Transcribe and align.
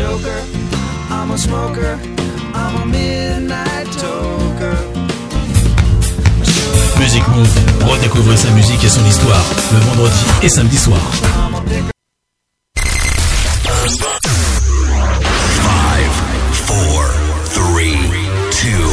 joker. 0.00 0.40
I'm 1.10 1.30
a 1.30 1.38
smoker. 1.38 1.92
I'm 2.54 2.74
a 2.82 2.86
midnight 2.86 3.88
toker. 4.02 4.76
Music 6.98 7.24
Move, 7.28 7.54
redécouvrez 7.90 8.36
sa 8.36 8.50
musique 8.52 8.82
et 8.82 8.88
son 8.88 9.04
histoire 9.04 9.44
le 9.72 9.78
vendredi 9.88 10.24
et 10.42 10.48
samedi 10.48 10.78
soir. 10.78 11.00
Five, 15.68 16.14
four, 16.68 17.02
three, 17.56 17.98
two, 18.62 18.86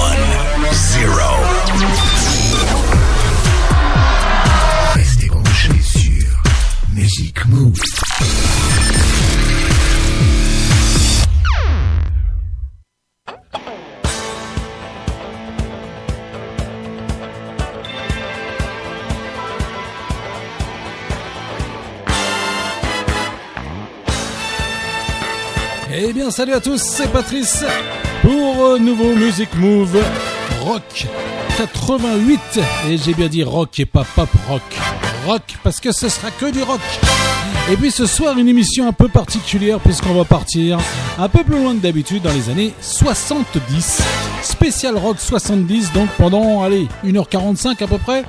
one, 0.00 0.24
zero. 0.72 1.30
Restez 4.94 5.28
branchés 5.28 5.82
sur 5.82 6.26
Music 6.94 7.46
Move. 7.46 8.53
Salut 26.34 26.54
à 26.54 26.60
tous, 26.60 26.82
c'est 26.82 27.06
Patrice 27.12 27.64
pour 28.20 28.72
un 28.72 28.80
nouveau 28.80 29.14
Music 29.14 29.48
Move 29.54 30.02
Rock 30.62 31.06
88. 31.56 32.40
Et 32.88 32.98
j'ai 32.98 33.14
bien 33.14 33.28
dit 33.28 33.44
rock 33.44 33.78
et 33.78 33.86
pas 33.86 34.04
pop 34.16 34.28
rock. 34.48 34.62
Rock 35.26 35.42
parce 35.62 35.78
que 35.78 35.92
ce 35.92 36.08
sera 36.08 36.32
que 36.32 36.50
du 36.50 36.60
rock. 36.64 36.80
Et 37.70 37.76
puis 37.76 37.92
ce 37.92 38.06
soir, 38.06 38.36
une 38.36 38.48
émission 38.48 38.88
un 38.88 38.92
peu 38.92 39.06
particulière 39.06 39.78
puisqu'on 39.78 40.12
va 40.12 40.24
partir 40.24 40.80
un 41.20 41.28
peu 41.28 41.44
plus 41.44 41.56
loin 41.56 41.72
que 41.76 41.80
d'habitude 41.80 42.24
dans 42.24 42.32
les 42.32 42.50
années 42.50 42.74
70. 42.80 44.02
Spécial 44.42 44.96
rock 44.96 45.18
70, 45.20 45.92
donc 45.92 46.08
pendant, 46.18 46.64
allez, 46.64 46.88
1h45 47.04 47.80
à 47.80 47.86
peu 47.86 47.98
près. 47.98 48.24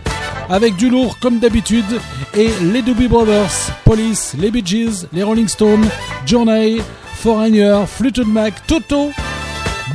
Avec 0.48 0.76
du 0.76 0.92
lourd 0.92 1.18
comme 1.20 1.40
d'habitude. 1.40 2.00
Et 2.36 2.52
les 2.72 2.84
Doobie 2.84 3.08
Brothers, 3.08 3.72
Police, 3.84 4.36
les 4.38 4.52
Bee 4.52 4.62
Gees, 4.64 5.08
les 5.12 5.24
Rolling 5.24 5.48
Stones, 5.48 5.90
Journey, 6.28 6.78
Foreigner, 7.26 7.88
Fleetwood 7.88 8.28
Mac, 8.28 8.68
Toto, 8.68 9.10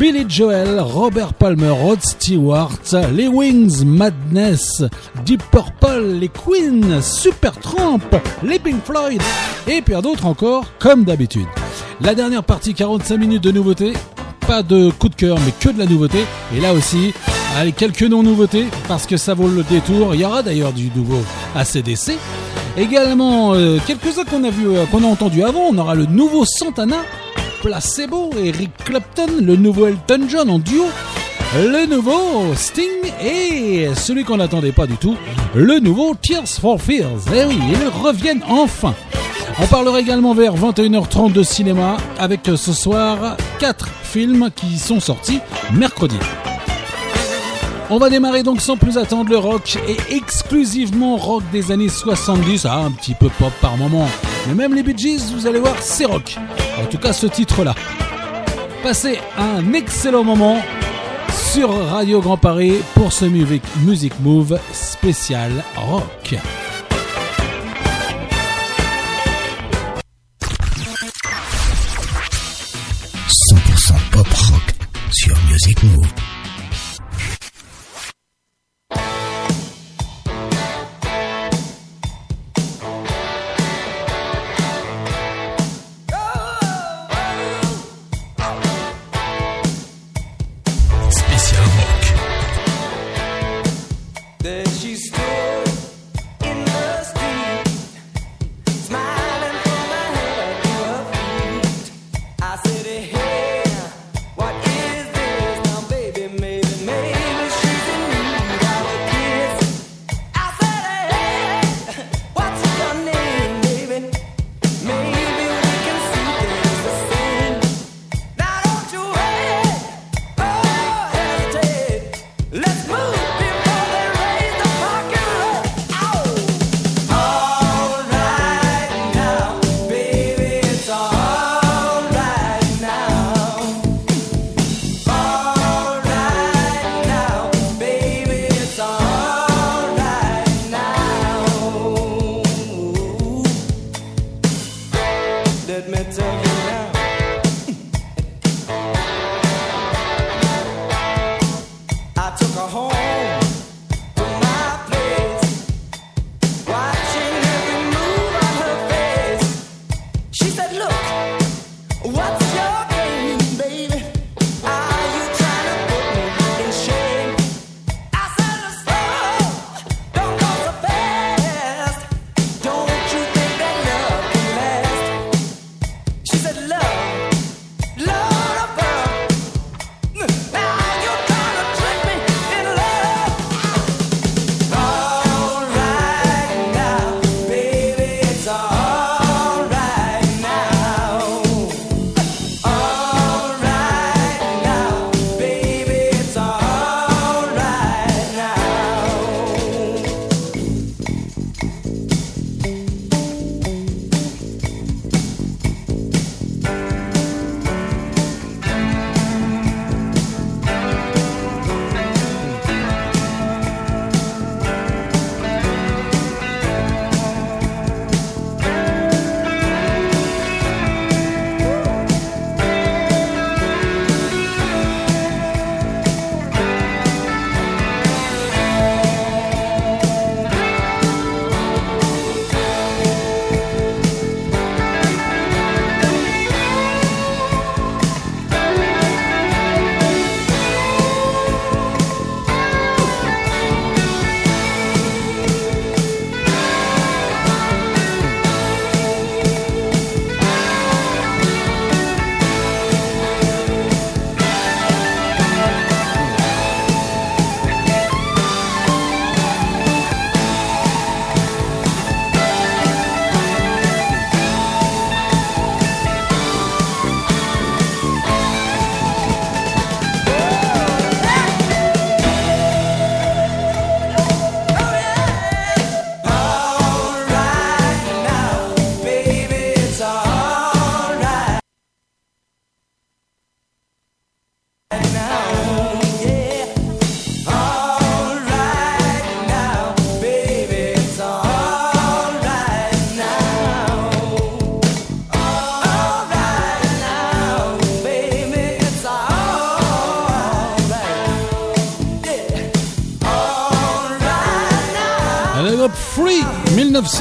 Billy 0.01 0.25
Joel, 0.29 0.81
Robert 0.81 1.33
Palmer, 1.35 1.71
Rod 1.71 2.03
Stewart, 2.03 2.81
les 3.13 3.29
Wings, 3.29 3.85
Madness, 3.85 4.83
Deep 5.25 5.41
Purple, 5.53 6.19
les 6.19 6.29
Queen, 6.29 7.01
Supertramp, 7.01 8.01
les 8.43 8.59
Pink 8.59 8.85
Floyd 8.85 9.23
et 9.69 9.81
puis 9.81 9.95
d'autres 10.03 10.27
encore, 10.27 10.65
comme 10.81 11.05
d'habitude. 11.05 11.47
La 12.01 12.17
dernière 12.17 12.43
partie, 12.43 12.75
45 12.75 13.17
minutes 13.17 13.45
de 13.45 13.53
nouveautés, 13.53 13.93
pas 14.49 14.65
de 14.65 14.91
coup 14.91 15.09
de 15.09 15.15
cœur, 15.15 15.39
mais 15.47 15.53
que 15.53 15.69
de 15.73 15.79
la 15.79 15.87
nouveauté. 15.87 16.25
Et 16.53 16.61
là 16.61 16.73
aussi, 16.73 17.15
quelques 17.77 18.03
non-nouveautés, 18.03 18.67
parce 18.89 19.07
que 19.07 19.17
ça 19.17 19.35
vaut 19.35 19.47
le 19.47 19.63
détour. 19.63 20.17
Il 20.17 20.23
y 20.23 20.25
aura 20.25 20.43
d'ailleurs 20.43 20.73
du 20.73 20.91
nouveau 20.97 21.23
ACDC. 21.55 22.19
Également, 22.77 23.55
euh, 23.55 23.79
quelques-uns 23.87 24.25
qu'on 24.25 24.45
a 24.45 24.51
vu, 24.51 24.69
euh, 24.69 24.85
avant. 25.45 25.69
On 25.71 25.79
aura 25.79 25.95
le 25.95 26.07
nouveau 26.07 26.45
Santana, 26.45 26.99
Placebo, 27.63 28.31
Eric 28.43 28.71
Clapton, 28.85 29.27
le 29.41 29.57
nouveau 29.57 29.87
Elton 29.87 30.27
John 30.29 30.51
en 30.51 30.59
duo, 30.59 30.87
le 31.57 31.87
nouveau 31.87 32.55
Sting 32.55 33.13
et 33.23 33.89
celui 33.97 34.25
qu'on 34.25 34.37
n'attendait 34.37 34.73
pas 34.73 34.87
du 34.87 34.97
tout, 34.97 35.17
le 35.55 35.79
nouveau 35.81 36.15
Tears 36.15 36.49
for 36.49 36.81
Fears. 36.81 37.27
Eh 37.35 37.45
oui, 37.45 37.59
ils 37.71 37.89
reviennent 37.89 38.43
enfin. 38.49 38.95
On 39.61 39.67
parlera 39.67 40.01
également 40.01 40.33
vers 40.33 40.55
21h30 40.55 41.33
de 41.33 41.43
cinéma 41.43 41.97
avec 42.19 42.49
euh, 42.49 42.57
ce 42.57 42.73
soir 42.73 43.37
quatre 43.59 43.89
films 44.05 44.49
qui 44.55 44.79
sont 44.79 45.01
sortis 45.01 45.41
mercredi. 45.75 46.17
On 47.93 47.99
va 47.99 48.09
démarrer 48.09 48.45
donc 48.45 48.61
sans 48.61 48.77
plus 48.77 48.99
attendre 48.99 49.31
le 49.31 49.37
rock 49.37 49.77
et 49.89 50.15
exclusivement 50.15 51.17
rock 51.17 51.43
des 51.51 51.73
années 51.73 51.89
70, 51.89 52.65
ah, 52.67 52.77
un 52.85 52.93
petit 52.93 53.15
peu 53.15 53.29
pop 53.29 53.53
par 53.61 53.77
moment. 53.77 54.07
Mais 54.47 54.55
même 54.55 54.75
les 54.75 54.85
Bee 54.85 55.19
vous 55.35 55.49
allez 55.49 55.59
voir, 55.59 55.75
c'est 55.81 56.05
rock. 56.05 56.37
En 56.81 56.87
tout 56.87 56.99
cas, 56.99 57.13
ce 57.13 57.27
titre-là. 57.27 57.75
Passez 58.85 59.19
un 59.37 59.73
excellent 59.73 60.23
moment 60.23 60.63
sur 61.53 61.75
Radio 61.89 62.21
Grand 62.21 62.37
Paris 62.37 62.75
pour 62.95 63.13
ce 63.13 63.25
Music, 63.25 64.13
Move 64.21 64.61
spécial 64.73 65.51
rock. 65.75 66.37
pop 74.13 74.27
rock 74.29 74.75
sur 75.11 75.37
Music 75.49 75.83
Move. 75.83 76.30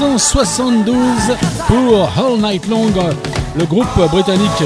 1972 0.00 0.96
pour 1.66 2.08
All 2.16 2.38
Night 2.40 2.66
Long. 2.68 2.90
Le 3.54 3.66
groupe 3.66 3.86
britannique 4.10 4.64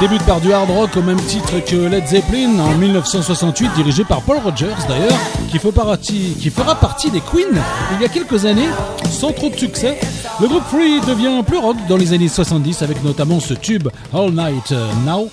débute 0.00 0.22
par 0.22 0.40
du 0.40 0.52
hard 0.52 0.70
rock 0.70 0.96
au 0.96 1.02
même 1.02 1.20
titre 1.22 1.58
que 1.58 1.74
Led 1.74 2.06
Zeppelin 2.06 2.56
en 2.60 2.72
1968, 2.76 3.70
dirigé 3.74 4.04
par 4.04 4.22
Paul 4.22 4.38
Rogers 4.38 4.76
d'ailleurs, 4.88 5.18
qui, 5.50 5.58
fera 5.58 6.76
partie 6.76 7.10
des 7.10 7.20
Queen 7.20 7.60
il 7.96 8.02
y 8.02 8.04
a 8.04 8.08
quelques 8.08 8.44
années, 8.44 8.68
sans 9.10 9.32
trop 9.32 9.50
de 9.50 9.56
succès. 9.56 9.98
Le 10.40 10.46
groupe 10.46 10.64
Free 10.68 11.00
devient 11.00 11.42
plus 11.44 11.58
rock 11.58 11.76
dans 11.88 11.96
les 11.96 12.12
années 12.12 12.28
70 12.28 12.82
avec 12.82 13.02
notamment 13.02 13.40
ce 13.40 13.54
tube 13.54 13.88
All 14.14 14.30
Night 14.30 14.72
Now 15.04 15.28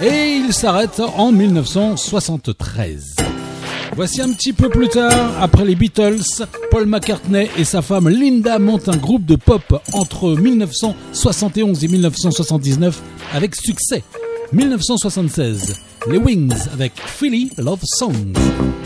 et 0.00 0.36
il 0.36 0.54
s'arrête 0.54 1.02
en 1.18 1.30
1973. 1.30 3.16
Voici 3.96 4.22
un 4.22 4.32
petit 4.32 4.54
peu 4.54 4.70
plus 4.70 4.88
tard, 4.88 5.32
après 5.40 5.64
les 5.64 5.74
Beatles, 5.74 6.46
Paul 6.74 6.86
McCartney 6.86 7.48
et 7.56 7.62
sa 7.62 7.82
femme 7.82 8.08
Linda 8.08 8.58
montent 8.58 8.88
un 8.88 8.96
groupe 8.96 9.24
de 9.24 9.36
pop 9.36 9.80
entre 9.92 10.34
1971 10.34 11.84
et 11.84 11.86
1979 11.86 13.00
avec 13.32 13.54
succès. 13.54 14.02
1976, 14.52 15.76
les 16.10 16.18
Wings 16.18 16.52
avec 16.72 16.94
Philly 16.96 17.52
Love 17.58 17.84
Songs. 17.84 18.83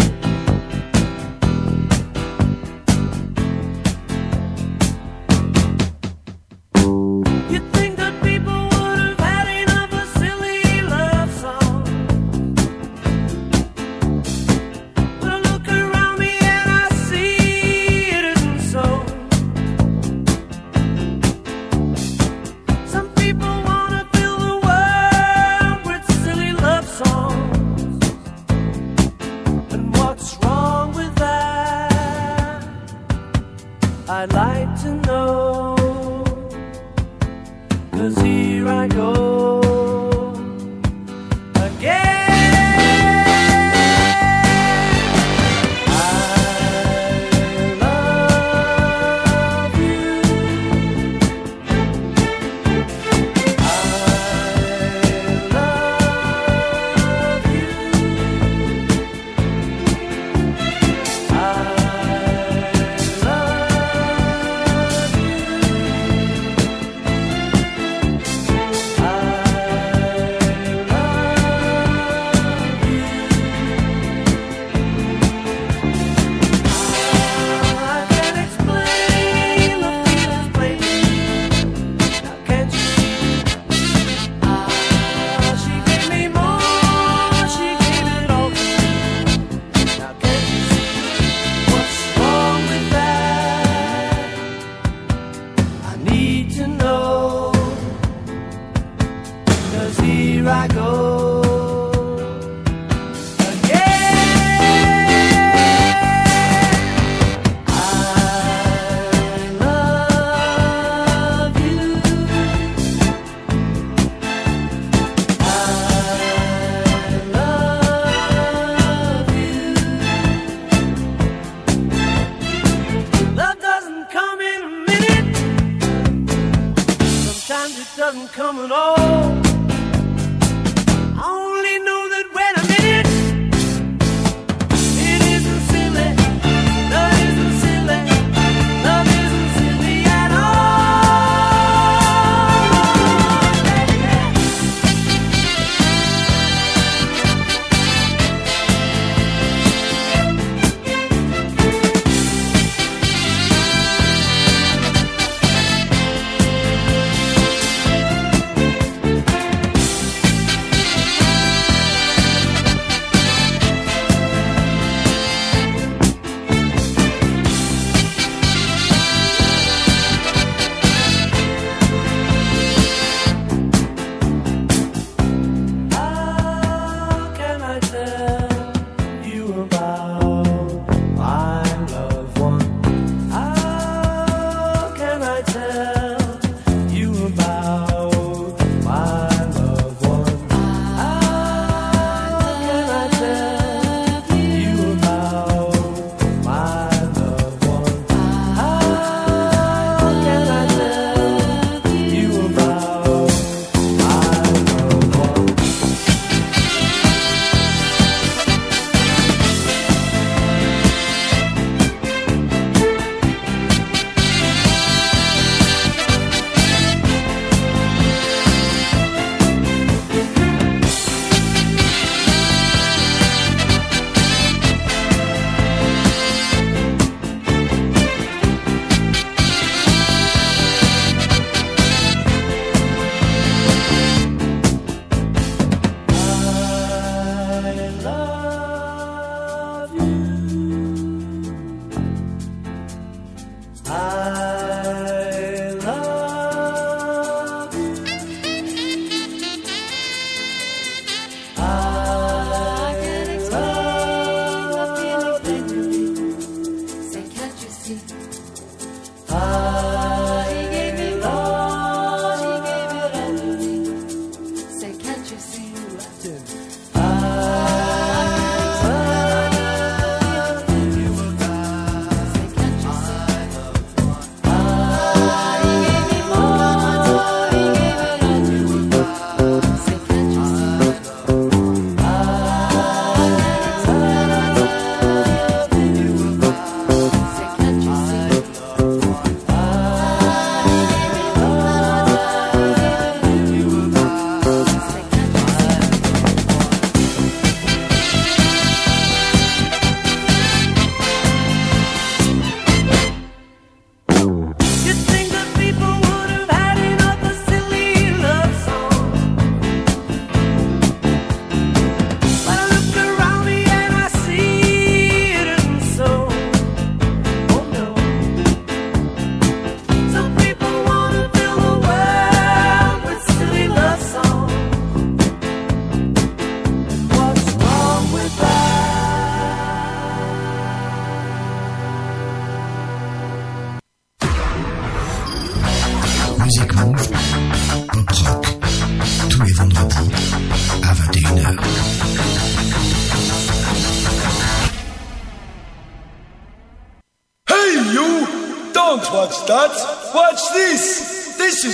coming 128.28 128.70
on. 128.70 129.47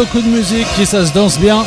Beaucoup 0.00 0.22
de 0.22 0.28
musique, 0.28 0.66
et 0.80 0.86
ça 0.86 1.04
se 1.04 1.12
danse 1.12 1.38
bien. 1.38 1.62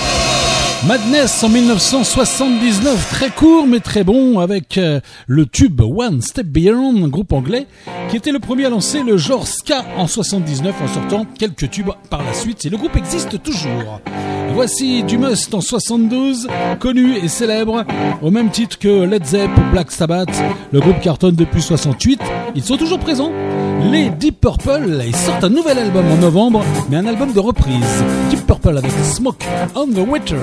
Madness 0.88 1.44
en 1.44 1.50
1979, 1.50 3.10
très 3.12 3.30
court 3.30 3.68
mais 3.68 3.80
très 3.80 4.04
bon, 4.04 4.40
avec 4.40 4.80
euh, 4.80 5.02
le 5.28 5.46
tube 5.46 5.82
One 5.82 6.20
Step 6.24 6.48
Beyond, 6.48 7.04
un 7.04 7.10
groupe 7.10 7.32
anglais, 7.32 7.68
qui 8.10 8.18
était 8.18 8.32
le 8.32 8.40
premier 8.40 8.66
à 8.66 8.70
lancer 8.72 9.04
le 9.04 9.18
genre 9.18 9.46
ska 9.46 9.86
en 9.98 10.08
79 10.08 10.74
en 10.82 10.88
sortant 10.88 11.26
quelques 11.38 11.70
tubes 11.70 11.92
par 12.10 12.24
la 12.24 12.34
suite, 12.34 12.66
et 12.66 12.70
le 12.70 12.78
groupe 12.78 12.96
existe 12.96 13.44
toujours. 13.44 14.02
Voici 14.56 15.04
du 15.04 15.20
Must 15.20 15.54
en 15.54 15.62
72, 15.62 16.48
connu 16.80 17.16
et 17.18 17.28
célèbre, 17.28 17.86
au 18.24 18.32
même 18.32 18.50
titre 18.50 18.80
que 18.80 19.04
Led 19.04 19.26
Zepp 19.26 19.52
ou 19.56 19.72
Black 19.72 19.92
Sabbath. 19.92 20.34
Le 20.72 20.80
groupe 20.80 21.00
cartonne 21.02 21.36
depuis 21.36 21.62
68, 21.62 22.20
ils 22.56 22.64
sont 22.64 22.78
toujours 22.78 23.00
présents. 23.00 23.32
Les 23.92 24.10
Deep 24.10 24.40
Purple, 24.42 25.02
ils 25.06 25.16
sortent 25.16 25.44
un 25.44 25.50
nouvel 25.50 25.78
album 25.78 26.06
en 26.12 26.18
novembre, 26.18 26.64
mais 26.90 26.98
un 26.98 27.06
album 27.06 27.34
de 27.34 27.40
reprise. 27.40 28.04
Deep 28.30 28.46
Purple 28.46 28.78
avec 28.78 28.92
Smoke 29.04 29.46
on 29.76 29.88
the 29.88 30.08
Water. 30.08 30.40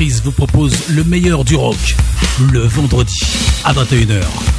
Vous 0.00 0.32
propose 0.32 0.88
le 0.88 1.04
meilleur 1.04 1.44
du 1.44 1.56
rock 1.56 1.76
le 2.50 2.60
vendredi 2.60 3.20
à 3.64 3.74
21h. 3.74 4.49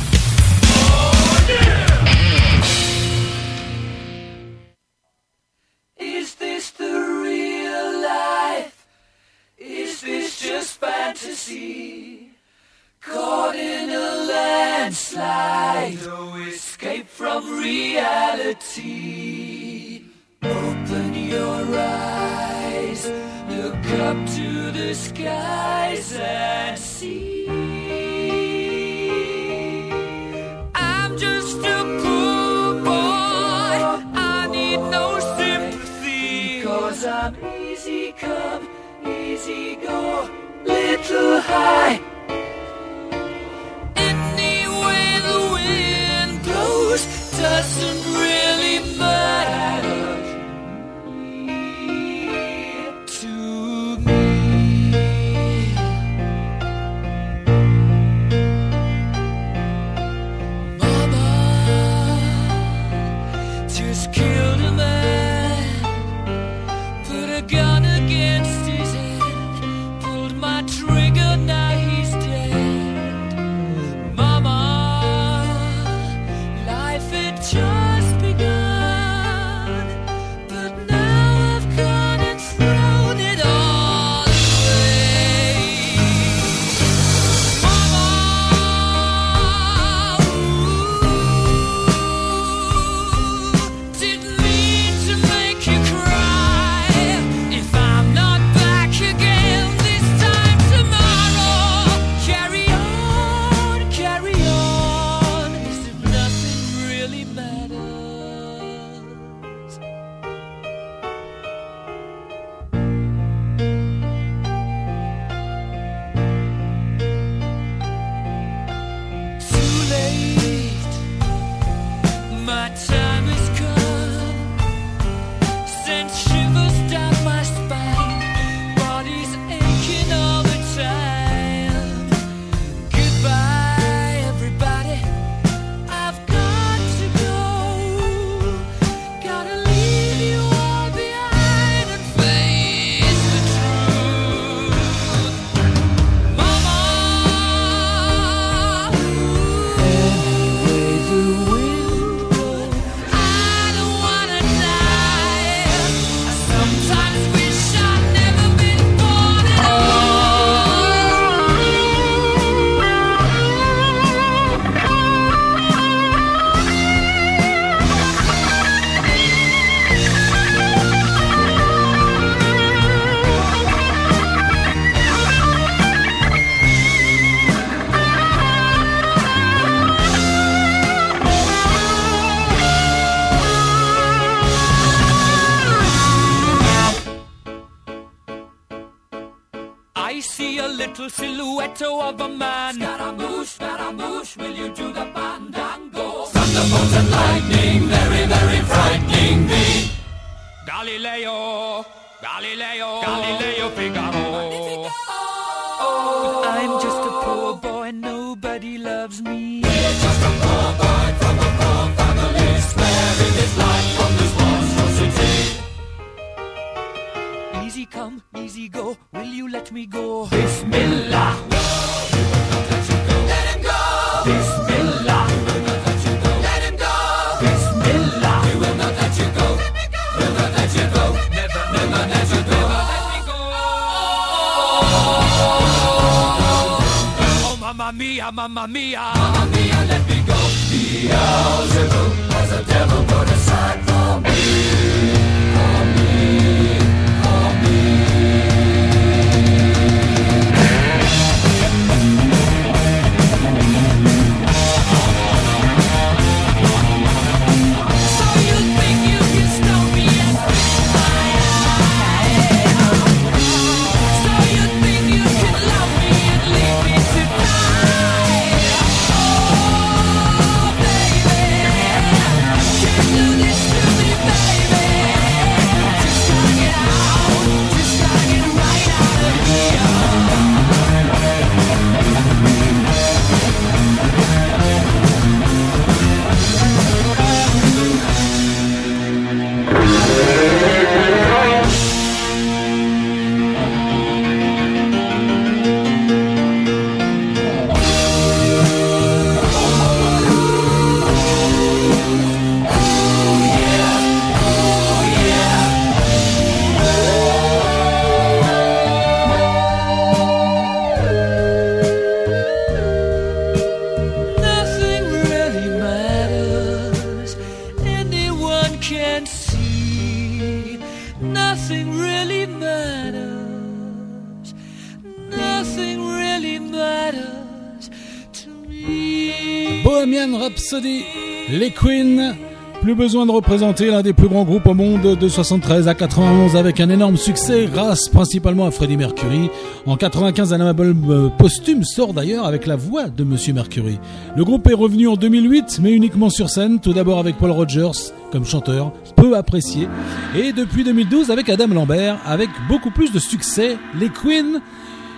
Plus 332.92 332.98
besoin 332.98 333.26
de 333.26 333.32
représenter 333.32 333.90
l'un 333.90 334.02
des 334.02 334.12
plus 334.12 334.28
grands 334.28 334.44
groupes 334.44 334.68
au 334.68 334.74
monde 334.74 335.18
de 335.18 335.28
73 335.30 335.88
à 335.88 335.94
91 335.94 336.58
avec 336.58 336.82
un 336.82 336.90
énorme 336.90 337.16
succès 337.16 337.70
grâce 337.72 338.10
principalement 338.10 338.66
à 338.66 338.72
Freddie 338.72 338.98
Mercury. 338.98 339.50
En 339.86 339.96
95, 339.96 340.52
un 340.52 340.60
album 340.60 341.06
euh, 341.10 341.30
posthume 341.30 341.86
sort 341.86 342.14
d'ailleurs 342.14 342.46
avec 342.46 342.68
la 342.68 342.76
voix 342.76 343.08
de 343.08 343.24
Monsieur 343.24 343.54
Mercury. 343.54 343.98
Le 344.36 344.44
groupe 344.44 344.68
est 344.70 344.74
revenu 344.74 345.08
en 345.08 345.16
2008 345.16 345.80
mais 345.82 345.94
uniquement 345.94 346.30
sur 346.30 346.50
scène, 346.50 346.82
tout 346.82 346.92
d'abord 346.92 347.20
avec 347.20 347.38
Paul 347.38 347.52
Rogers 347.52 348.12
comme 348.30 348.44
chanteur, 348.44 348.92
peu 349.16 349.38
apprécié, 349.38 349.88
et 350.36 350.52
depuis 350.52 350.84
2012 350.84 351.32
avec 351.32 351.48
Adam 351.48 351.68
Lambert 351.68 352.18
avec 352.26 352.50
beaucoup 352.68 352.92
plus 352.92 353.14
de 353.14 353.20
succès. 353.20 353.78
Les 354.02 354.10
Queens 354.10 354.60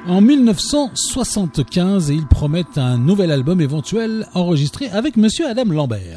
en 0.07 0.21
1975 0.21 2.11
et 2.11 2.13
ils 2.13 2.27
promettent 2.27 2.77
un 2.77 2.99
nouvel 2.99 3.31
album 3.31 3.61
éventuel 3.61 4.27
enregistré 4.35 4.89
avec 4.89 5.17
Monsieur 5.17 5.47
Adam 5.47 5.65
Lambert. 5.65 6.12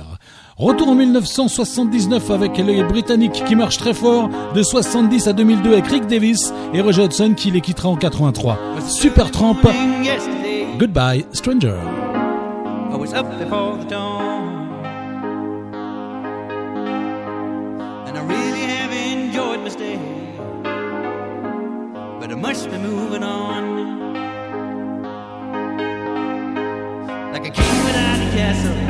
Retour 0.58 0.88
en 0.88 0.94
1979 0.94 2.30
avec 2.30 2.56
les 2.56 2.82
Britanniques 2.82 3.44
qui 3.44 3.54
marchent 3.54 3.76
très 3.76 3.92
fort 3.92 4.30
de 4.54 4.62
70 4.62 5.28
à 5.28 5.34
2002 5.34 5.74
avec 5.74 5.86
Rick 5.86 6.06
Davis 6.06 6.50
et 6.72 6.80
Roger 6.80 7.04
Hudson 7.04 7.34
qui 7.36 7.50
les 7.50 7.60
quittera 7.60 7.90
en 7.90 7.96
83. 7.96 8.58
Super 8.88 9.30
Tramp, 9.30 9.58
Goodbye 10.78 11.26
Stranger. 11.32 11.76
I 12.90 12.96
was 12.96 13.12
up 13.12 13.26
before 13.38 13.76
the 13.76 13.84
dawn. 13.84 14.72
And 18.06 18.16
I 18.16 18.22
really 18.22 18.62
have 18.62 18.92
enjoyed 18.92 19.60
my 19.60 19.68
stay. 19.68 19.98
But 22.18 22.32
I 22.32 22.34
must 22.34 22.70
be 22.70 22.78
moving 22.78 23.22
on. 23.22 23.76
Like 27.34 27.46
a 27.46 27.50
king 27.50 27.84
without 27.84 28.20
a 28.22 28.30
castle, 28.34 28.85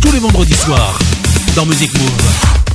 tous 0.00 0.12
les 0.12 0.18
vendredis 0.18 0.54
soirs, 0.54 0.98
dans 1.54 1.66
Music 1.66 1.92
Move. 1.94 2.65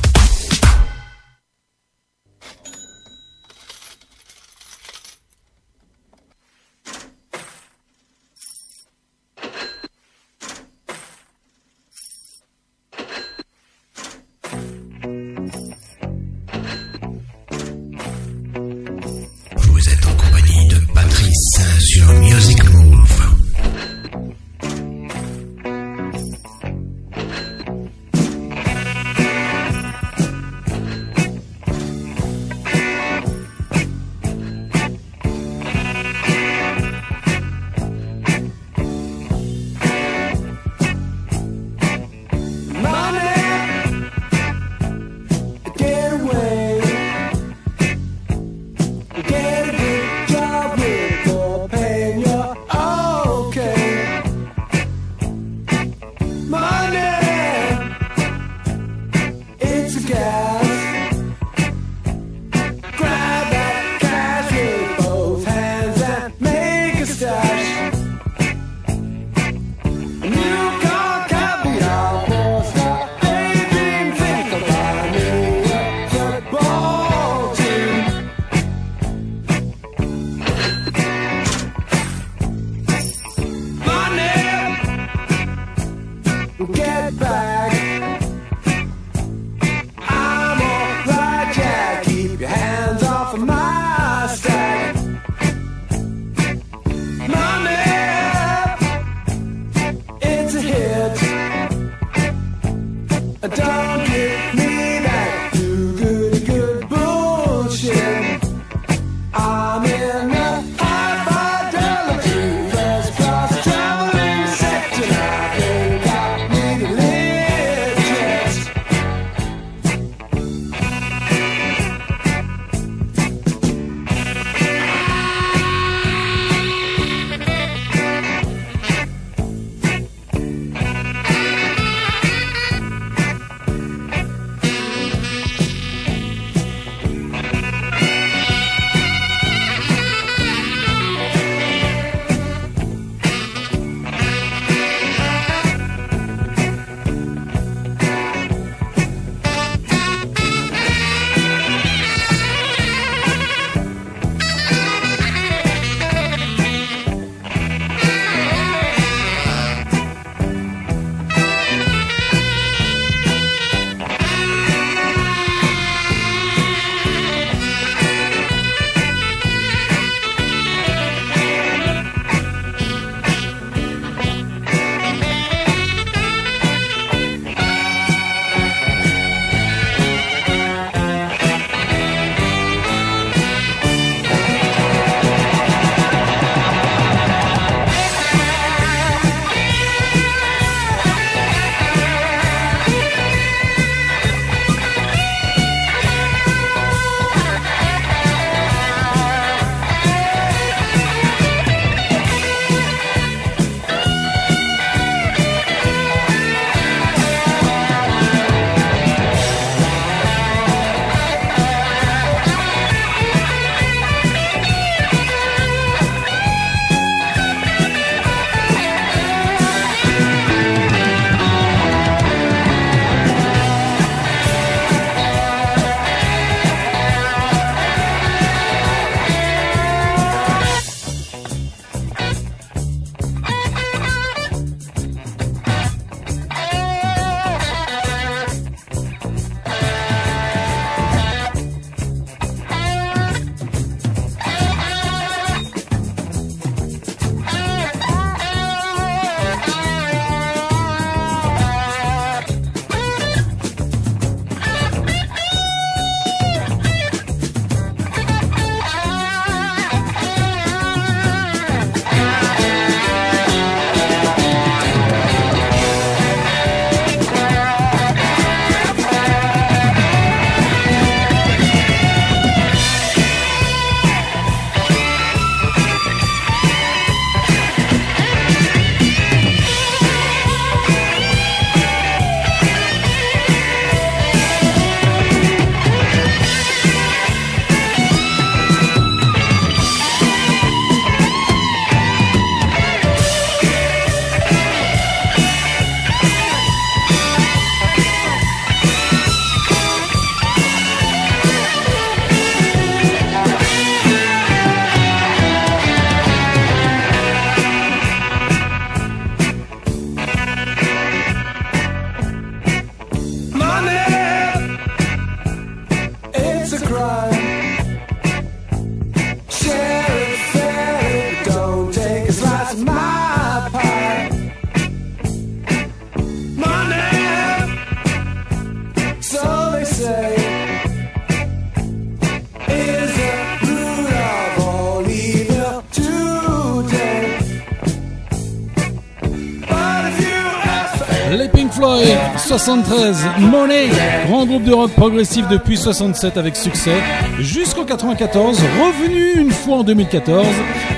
73, 342.63 343.17
Money, 343.39 343.89
grand 344.27 344.45
groupe 344.45 344.63
de 344.63 344.71
rock 344.71 344.91
progressif 344.91 345.47
depuis 345.47 345.77
67 345.77 346.37
avec 346.37 346.55
succès, 346.55 346.93
jusqu'en 347.39 347.85
94, 347.85 348.59
revenu 348.59 349.41
une 349.41 349.49
fois 349.49 349.77
en 349.77 349.83
2014. 349.83 350.45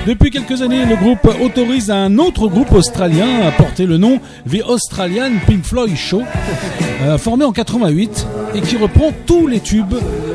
Depuis 0.06 0.30
quelques 0.30 0.60
années, 0.60 0.84
le 0.84 0.94
groupe 0.94 1.26
autorise 1.40 1.90
un 1.90 2.18
autre 2.18 2.48
groupe 2.48 2.70
australien 2.72 3.40
à 3.46 3.50
porter 3.50 3.86
le 3.86 3.96
nom 3.96 4.20
The 4.46 4.62
Australian 4.66 5.30
Pink 5.46 5.64
Floyd 5.64 5.96
Show, 5.96 6.22
euh, 7.04 7.16
formé 7.16 7.46
en 7.46 7.52
88 7.52 8.26
et 8.56 8.60
qui 8.60 8.76
reprend 8.76 9.12
tous 9.24 9.46
les 9.46 9.60
tubes 9.60 9.94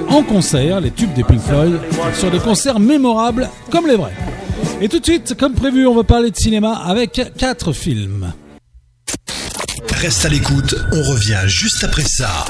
en 0.10 0.24
concert, 0.24 0.82
les 0.82 0.90
tubes 0.90 1.14
des 1.14 1.24
Pink 1.24 1.42
Floyd, 1.42 1.80
sur 2.16 2.32
des 2.32 2.40
concerts 2.40 2.80
mémorables 2.80 3.50
comme 3.70 3.86
les 3.86 3.98
vrais. 3.98 4.16
Et 4.82 4.90
tout 4.90 4.98
de 4.98 5.06
suite, 5.06 5.36
comme 5.40 5.54
prévu, 5.54 5.86
on 5.86 5.94
va 5.94 6.04
parler 6.04 6.32
de 6.32 6.36
cinéma 6.36 6.74
avec 6.74 7.22
quatre 7.38 7.72
films. 7.72 8.34
Reste 10.00 10.24
à 10.24 10.30
l'écoute, 10.30 10.76
on 10.94 11.04
revient 11.04 11.42
juste 11.48 11.84
après 11.84 12.04
ça. 12.04 12.46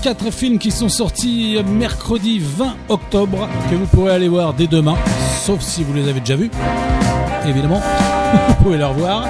quatre 0.00 0.30
films 0.32 0.58
qui 0.58 0.70
sont 0.70 0.88
sortis 0.88 1.56
mercredi 1.64 2.40
20 2.40 2.76
octobre 2.88 3.48
que 3.70 3.74
vous 3.76 3.86
pourrez 3.86 4.12
aller 4.12 4.28
voir 4.28 4.52
dès 4.52 4.66
demain, 4.66 4.96
sauf 5.44 5.60
si 5.60 5.82
vous 5.82 5.92
les 5.92 6.08
avez 6.08 6.20
déjà 6.20 6.36
vus, 6.36 6.50
évidemment. 7.46 7.80
Vous 8.48 8.54
pouvez 8.64 8.78
les 8.78 8.84
revoir. 8.84 9.26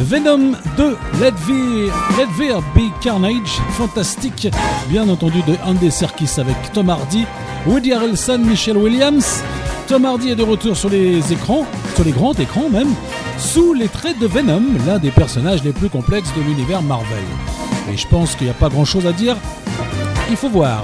Venom 0.00 0.56
2, 0.76 0.96
Let 1.20 1.32
There, 1.46 1.90
Let 2.18 2.26
There 2.36 2.60
Be 2.74 2.90
Carnage, 3.00 3.60
fantastique, 3.70 4.48
bien 4.90 5.08
entendu 5.08 5.40
de 5.46 5.54
Andy 5.64 5.90
Serkis 5.90 6.38
avec 6.38 6.56
Tom 6.74 6.90
Hardy, 6.90 7.24
Woody 7.66 7.94
Harrelson, 7.94 8.38
Michelle 8.38 8.76
Williams. 8.76 9.42
Tom 9.92 10.06
Hardy 10.06 10.30
est 10.30 10.36
de 10.36 10.42
retour 10.42 10.74
sur 10.74 10.88
les 10.88 11.34
écrans, 11.34 11.66
sur 11.96 12.02
les 12.02 12.12
grands 12.12 12.32
écrans 12.32 12.70
même, 12.70 12.94
sous 13.36 13.74
les 13.74 13.88
traits 13.88 14.18
de 14.18 14.26
Venom, 14.26 14.62
l'un 14.86 14.98
des 14.98 15.10
personnages 15.10 15.62
les 15.64 15.72
plus 15.72 15.90
complexes 15.90 16.32
de 16.34 16.40
l'univers 16.40 16.80
Marvel. 16.80 17.22
Et 17.92 17.98
je 17.98 18.08
pense 18.08 18.34
qu'il 18.34 18.46
n'y 18.46 18.52
a 18.52 18.54
pas 18.54 18.70
grand 18.70 18.86
chose 18.86 19.06
à 19.06 19.12
dire 19.12 19.36
il 20.30 20.36
faut 20.36 20.48
voir. 20.48 20.82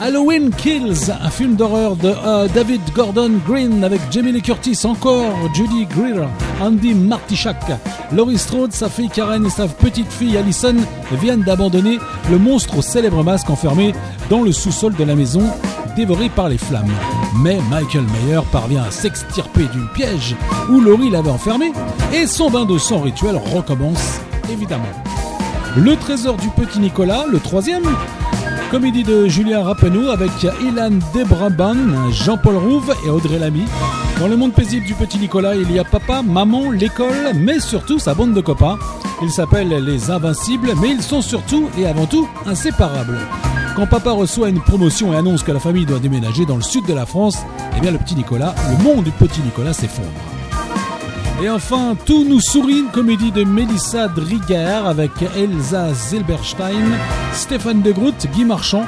Halloween 0.00 0.50
Kills, 0.50 1.12
un 1.12 1.30
film 1.30 1.54
d'horreur 1.54 1.94
de 1.94 2.12
euh, 2.26 2.48
David 2.52 2.80
Gordon 2.92 3.30
Green 3.46 3.84
avec 3.84 4.00
Jamie 4.10 4.32
Lee 4.32 4.42
Curtis, 4.42 4.80
encore 4.82 5.32
Judy 5.54 5.86
Greer, 5.86 6.28
Andy 6.60 6.92
Martichak, 6.92 7.62
Laurie 8.10 8.38
Strode, 8.38 8.72
sa 8.72 8.88
fille 8.88 9.10
Karen 9.10 9.46
et 9.46 9.50
sa 9.50 9.68
petite 9.68 10.12
fille 10.12 10.36
Allison 10.36 10.74
viennent 11.12 11.44
d'abandonner 11.44 12.00
le 12.32 12.38
monstre 12.38 12.78
au 12.78 12.82
célèbre 12.82 13.22
masque 13.22 13.48
enfermé 13.48 13.94
dans 14.28 14.42
le 14.42 14.50
sous-sol 14.50 14.92
de 14.96 15.04
la 15.04 15.14
maison, 15.14 15.44
dévoré 15.94 16.28
par 16.30 16.48
les 16.48 16.58
flammes. 16.58 16.90
Mais 17.42 17.58
Michael 17.70 18.04
Mayer 18.04 18.40
parvient 18.52 18.84
à 18.84 18.90
s'extirper 18.90 19.64
du 19.64 19.80
piège 19.94 20.36
où 20.70 20.80
Laurie 20.80 21.10
l'avait 21.10 21.30
enfermé 21.30 21.72
et 22.12 22.26
son 22.26 22.50
bain 22.50 22.64
de 22.64 22.78
sang 22.78 23.00
rituel 23.00 23.36
recommence, 23.36 24.20
évidemment. 24.50 24.84
Le 25.76 25.96
trésor 25.96 26.36
du 26.36 26.48
petit 26.48 26.78
Nicolas, 26.78 27.24
le 27.30 27.40
troisième, 27.40 27.84
comédie 28.70 29.02
de 29.02 29.26
Julien 29.26 29.64
Rappenou 29.64 30.08
avec 30.10 30.30
Ilan 30.62 30.98
Debraban, 31.14 32.10
Jean-Paul 32.12 32.56
Rouve 32.56 32.94
et 33.04 33.10
Audrey 33.10 33.38
Lamy. 33.38 33.64
Dans 34.20 34.28
le 34.28 34.36
monde 34.36 34.52
paisible 34.52 34.86
du 34.86 34.94
petit 34.94 35.18
Nicolas, 35.18 35.56
il 35.56 35.70
y 35.72 35.78
a 35.80 35.84
papa, 35.84 36.22
maman, 36.22 36.70
l'école, 36.70 37.32
mais 37.34 37.58
surtout 37.58 37.98
sa 37.98 38.14
bande 38.14 38.34
de 38.34 38.40
copains. 38.40 38.78
Ils 39.22 39.30
s'appellent 39.30 39.84
les 39.84 40.10
Invincibles, 40.10 40.74
mais 40.80 40.90
ils 40.90 41.02
sont 41.02 41.22
surtout 41.22 41.68
et 41.76 41.86
avant 41.86 42.06
tout 42.06 42.28
inséparables. 42.46 43.18
Quand 43.76 43.86
papa 43.88 44.12
reçoit 44.12 44.50
une 44.50 44.60
promotion 44.60 45.12
et 45.12 45.16
annonce 45.16 45.42
que 45.42 45.50
la 45.50 45.58
famille 45.58 45.84
doit 45.84 45.98
déménager 45.98 46.46
dans 46.46 46.54
le 46.54 46.62
sud 46.62 46.86
de 46.86 46.94
la 46.94 47.06
France, 47.06 47.38
eh 47.76 47.80
bien 47.80 47.90
le 47.90 47.98
petit 47.98 48.14
Nicolas, 48.14 48.54
le 48.70 48.84
monde 48.84 49.04
du 49.04 49.10
petit 49.10 49.40
Nicolas 49.40 49.72
s'effondre. 49.72 50.08
Et 51.42 51.50
enfin, 51.50 51.96
Tout 52.06 52.24
nous 52.24 52.40
sourit, 52.40 52.78
une 52.78 52.90
comédie 52.92 53.32
de 53.32 53.42
Mélissa 53.42 54.06
Driguer 54.06 54.80
avec 54.86 55.10
Elsa 55.36 55.92
Zilberstein, 55.92 56.92
Stéphane 57.32 57.82
De 57.82 57.90
Groot, 57.90 58.14
Guy 58.32 58.44
Marchand. 58.44 58.84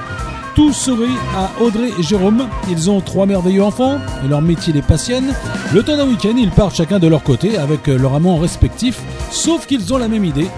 Tout 0.55 0.73
sourit 0.73 1.17
à 1.37 1.51
Audrey 1.61 1.91
et 1.99 2.03
Jérôme. 2.05 2.47
Ils 2.71 2.89
ont 2.89 3.01
trois 3.01 3.27
merveilleux 3.27 3.65
enfants 3.65 3.99
et 4.25 4.29
leur 4.29 4.41
métier 4.41 4.73
les 4.73 4.83
passionne. 4.83 5.35
Le 5.75 5.83
temps 5.83 5.97
d'un 5.97 6.07
week-end, 6.07 6.35
ils 6.39 6.51
partent 6.51 6.77
chacun 6.77 7.01
de 7.01 7.09
leur 7.09 7.25
côté 7.25 7.59
avec 7.59 7.89
leur 7.89 8.15
amant 8.15 8.37
respectif, 8.37 9.01
sauf 9.33 9.67
qu'ils 9.67 9.93
ont 9.93 9.99
la 9.99 10.09
même 10.09 10.25
idée 10.25 10.49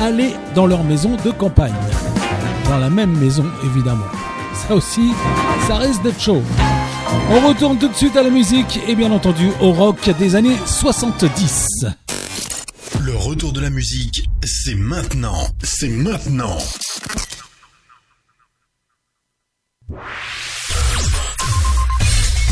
aller 0.00 0.34
dans 0.54 0.66
leur 0.66 0.82
maison 0.82 1.16
de 1.24 1.30
campagne. 1.30 1.74
Dans 2.68 2.78
la 2.78 2.90
même 2.90 3.16
maison, 3.18 3.46
évidemment. 3.64 4.04
Ça 4.54 4.74
aussi, 4.74 5.12
ça 5.66 5.76
risque 5.76 6.02
d'être 6.02 6.20
chaud. 6.20 6.42
On 7.30 7.48
retourne 7.48 7.78
tout 7.78 7.88
de 7.88 7.94
suite 7.94 8.16
à 8.16 8.22
la 8.22 8.30
musique 8.30 8.80
et 8.86 8.94
bien 8.94 9.10
entendu 9.10 9.50
au 9.60 9.72
rock 9.72 10.10
des 10.18 10.34
années 10.34 10.56
70. 10.66 11.86
Le 13.00 13.16
retour 13.16 13.52
de 13.52 13.60
la 13.60 13.70
musique, 13.70 14.28
c'est 14.44 14.74
maintenant. 14.74 15.46
C'est 15.62 15.88
maintenant. 15.88 16.58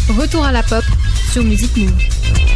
Retour 0.09 0.45
à 0.45 0.53
la 0.53 0.63
pop 0.63 0.85
sur 1.31 1.45
Music 1.45 1.77
Move. 1.77 2.56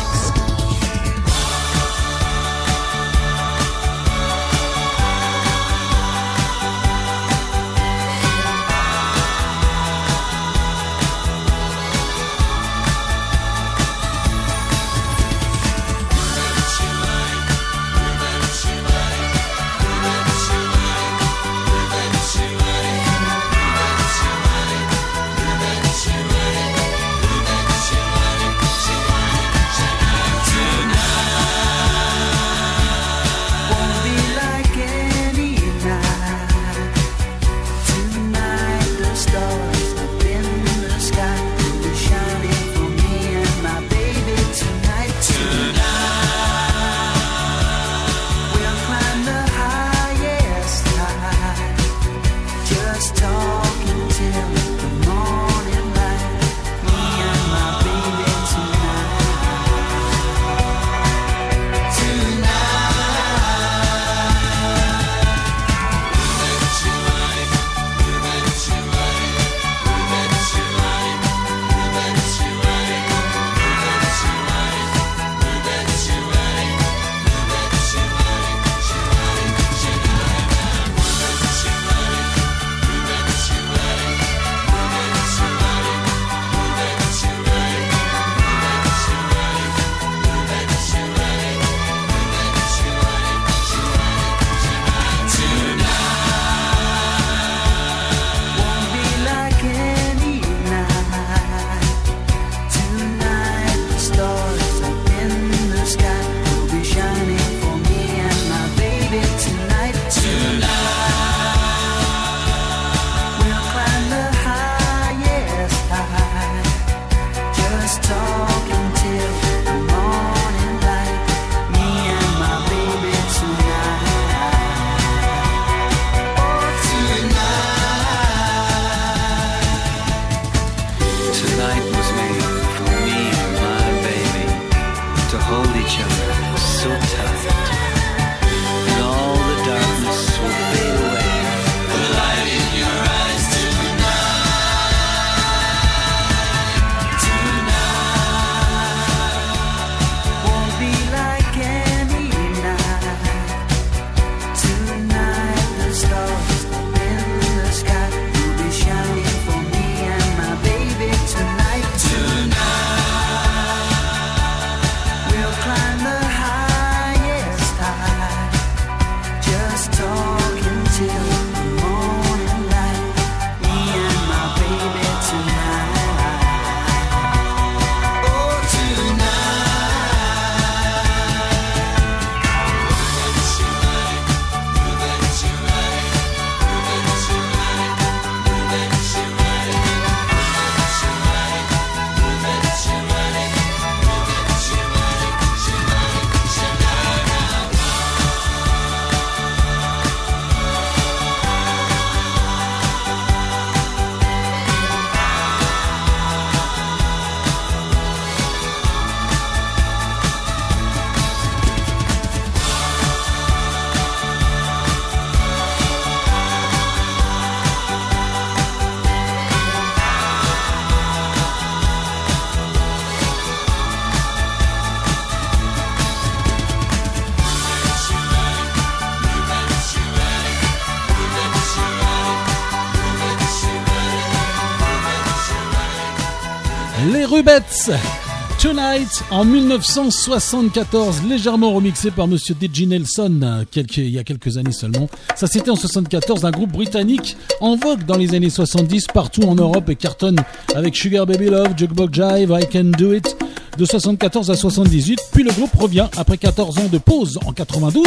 Tonight 238.59 239.23
en 239.31 239.43
1974, 239.43 241.23
légèrement 241.27 241.73
remixé 241.73 242.11
par 242.11 242.27
Monsieur 242.27 242.53
DJ 242.53 242.81
Nelson 242.81 243.39
euh, 243.41 243.63
il 243.97 244.09
y 244.09 244.19
a 244.19 244.23
quelques 244.23 244.57
années 244.57 244.71
seulement. 244.71 245.09
Ça 245.35 245.47
c'était 245.47 245.71
en 245.71 245.75
74, 245.75 246.45
un 246.45 246.51
groupe 246.51 246.71
britannique 246.71 247.37
en 247.59 247.75
vogue 247.75 248.05
dans 248.05 248.17
les 248.17 248.35
années 248.35 248.51
70 248.51 249.07
partout 249.07 249.43
en 249.43 249.55
Europe 249.55 249.89
et 249.89 249.95
cartonne 249.95 250.37
avec 250.75 250.95
Sugar 250.95 251.25
Baby 251.25 251.45
Love, 251.45 251.69
Jukebox 251.75 252.13
Jive, 252.13 252.55
I 252.61 252.67
Can 252.71 252.91
Do 252.97 253.13
It 253.13 253.35
de 253.77 253.85
74 253.85 254.51
à 254.51 254.55
78. 254.55 255.19
Puis 255.31 255.43
le 255.43 255.51
groupe 255.51 255.73
revient 255.75 256.07
après 256.17 256.37
14 256.37 256.77
ans 256.77 256.89
de 256.91 256.97
pause 256.99 257.39
en 257.45 257.53
92 257.53 258.05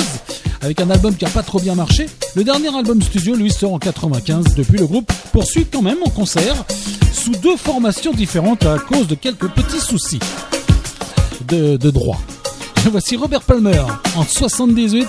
avec 0.62 0.80
un 0.80 0.88
album 0.90 1.14
qui 1.16 1.24
a 1.24 1.30
pas 1.30 1.42
trop 1.42 1.58
bien 1.58 1.74
marché. 1.74 2.06
Le 2.36 2.44
dernier 2.44 2.74
album 2.74 3.02
studio 3.02 3.34
lui 3.34 3.50
sort 3.50 3.72
en 3.72 3.78
95. 3.78 4.54
Depuis 4.54 4.78
le 4.78 4.86
groupe 4.86 5.12
poursuit 5.32 5.66
quand 5.66 5.82
même 5.82 5.98
en 6.04 6.10
concert 6.10 6.64
sous 7.24 7.32
deux 7.36 7.56
formations 7.56 8.12
différentes 8.12 8.66
à 8.66 8.78
cause 8.78 9.06
de 9.06 9.14
quelques 9.14 9.48
petits 9.48 9.80
soucis 9.80 10.18
de, 11.48 11.76
droit. 11.90 12.18
Voici 12.90 13.16
Robert 13.16 13.40
Palmer 13.40 13.82
en 14.14 14.24
78 14.24 15.08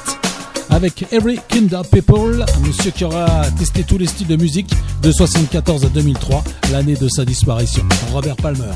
avec 0.69 1.05
Every 1.11 1.39
Kind 1.49 1.73
of 1.73 1.89
People, 1.89 2.45
monsieur 2.65 2.91
qui 2.91 3.03
aura 3.03 3.27
testé 3.59 3.83
tous 3.83 3.97
les 3.97 4.07
styles 4.07 4.27
de 4.27 4.37
musique 4.37 4.71
de 5.01 5.11
74 5.11 5.83
à 5.83 5.89
2003, 5.89 6.43
l'année 6.71 6.95
de 6.95 7.09
sa 7.09 7.25
disparition. 7.25 7.83
Robert 8.13 8.37
Palmer. 8.37 8.71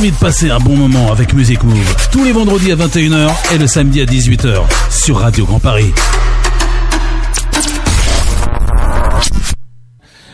envie 0.00 0.12
de 0.12 0.16
passer 0.16 0.48
un 0.48 0.60
bon 0.60 0.76
moment 0.76 1.12
avec 1.12 1.34
Music 1.34 1.62
Move 1.62 2.08
tous 2.10 2.24
les 2.24 2.32
vendredis 2.32 2.72
à 2.72 2.76
21h 2.76 3.34
et 3.52 3.58
le 3.58 3.66
samedi 3.66 4.00
à 4.00 4.06
18h 4.06 4.62
sur 4.90 5.18
Radio 5.18 5.44
Grand 5.44 5.58
Paris. 5.58 5.92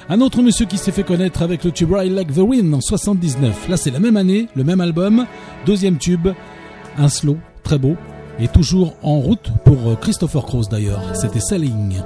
Un 0.09 0.21
autre 0.21 0.41
monsieur 0.41 0.67
qui 0.67 0.79
s'est 0.79 0.93
fait 0.93 1.03
connaître 1.03 1.43
avec 1.43 1.65
le 1.65 1.73
tube 1.73 1.93
I 1.99 2.09
Like 2.09 2.33
the 2.33 2.39
Wind 2.39 2.73
en 2.73 2.81
79. 2.81 3.69
Là, 3.69 3.77
c'est 3.77 3.91
la 3.91 3.99
même 3.99 4.17
année, 4.17 4.47
le 4.55 4.63
même 4.63 4.81
album, 4.81 5.27
deuxième 5.67 5.99
tube, 5.99 6.29
un 6.97 7.09
slow, 7.09 7.37
très 7.65 7.79
beau, 7.79 7.97
et 8.39 8.47
toujours 8.47 8.95
en 9.03 9.19
route 9.19 9.51
pour 9.65 9.79
euh, 9.89 9.97
Christopher 9.97 10.45
Cross 10.45 10.69
d'ailleurs. 10.69 11.03
C'était 11.17 11.41
Selling. 11.41 11.97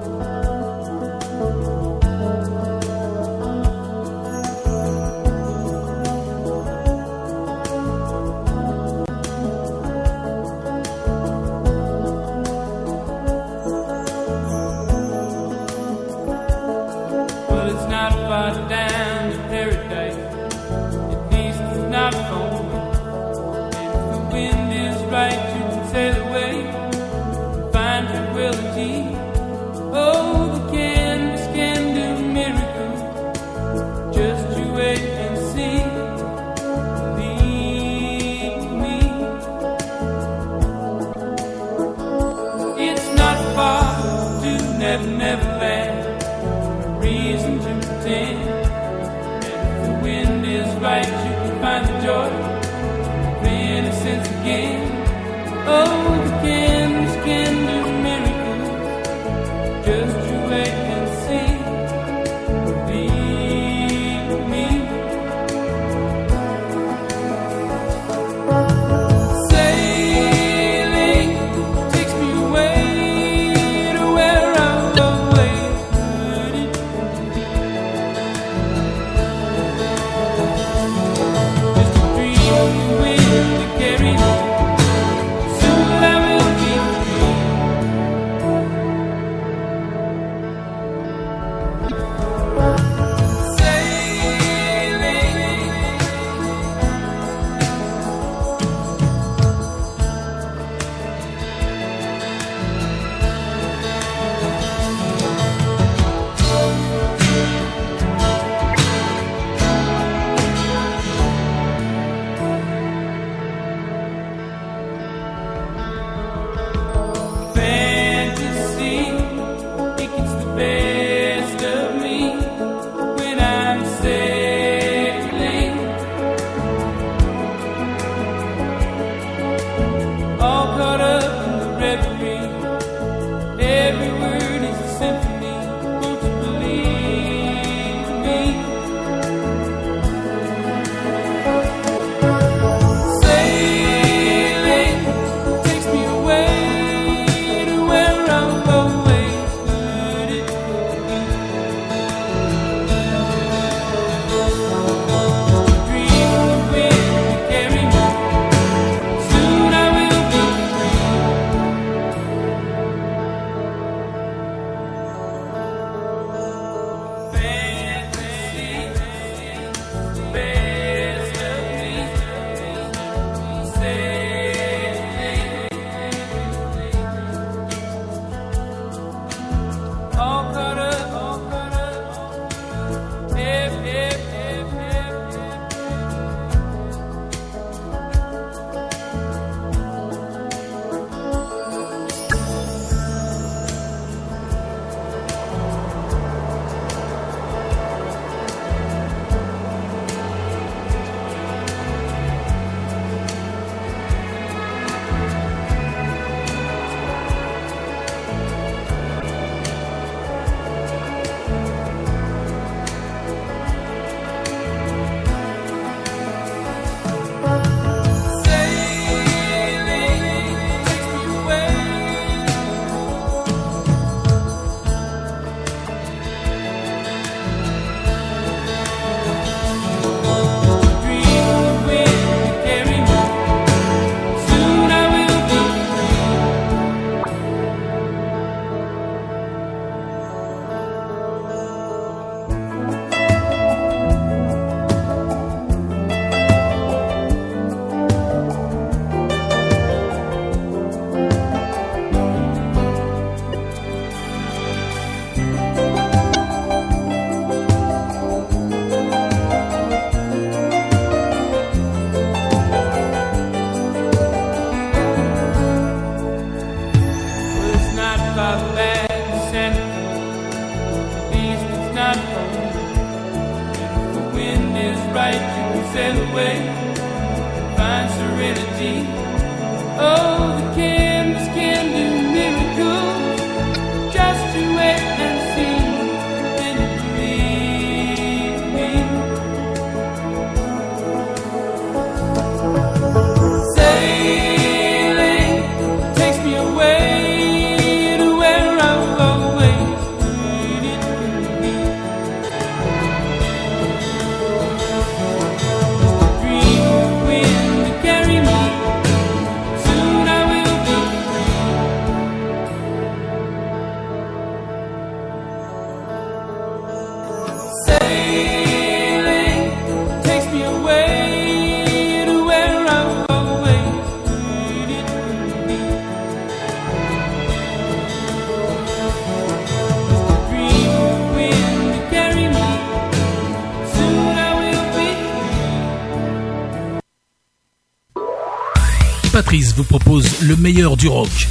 vous 339.81 339.99
propose 339.99 340.43
le 340.43 340.57
meilleur 340.57 340.95
du 340.95 341.09
rock 341.09 341.49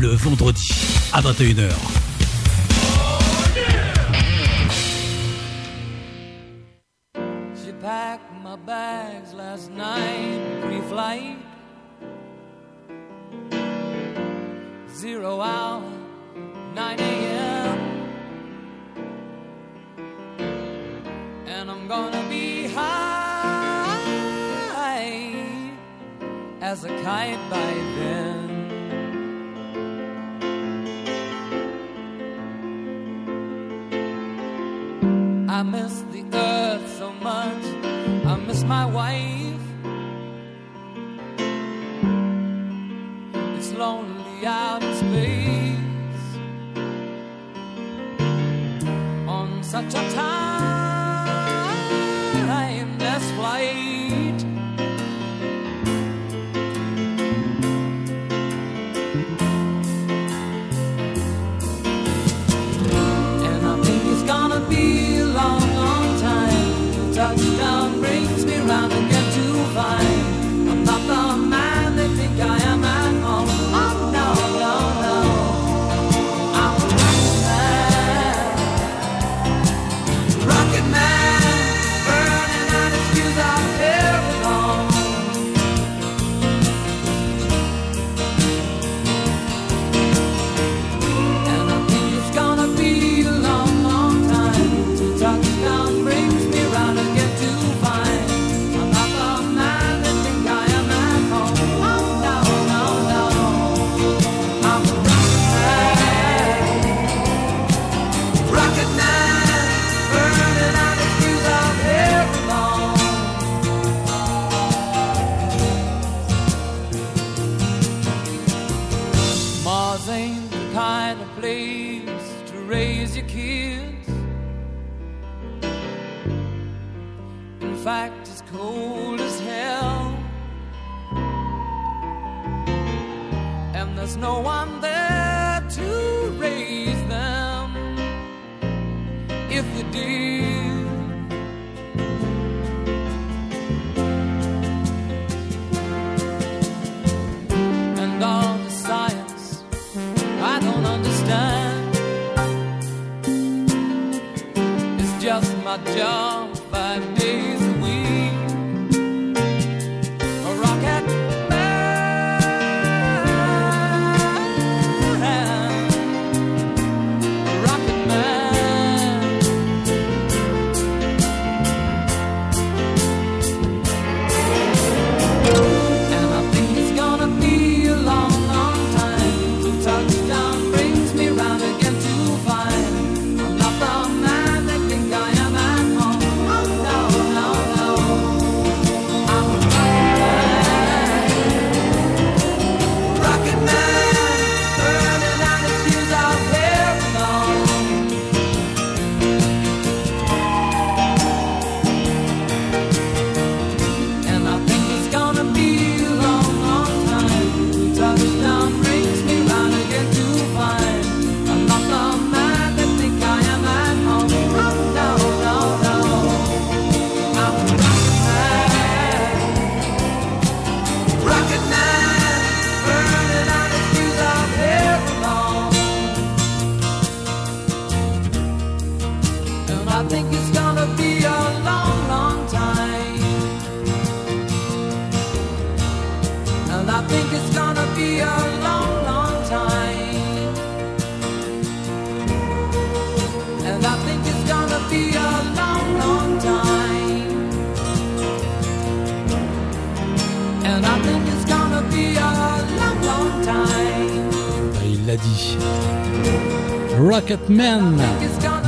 le 0.00 0.08
vendredi 0.08 0.70
à 1.12 1.20
21h. 1.20 2.05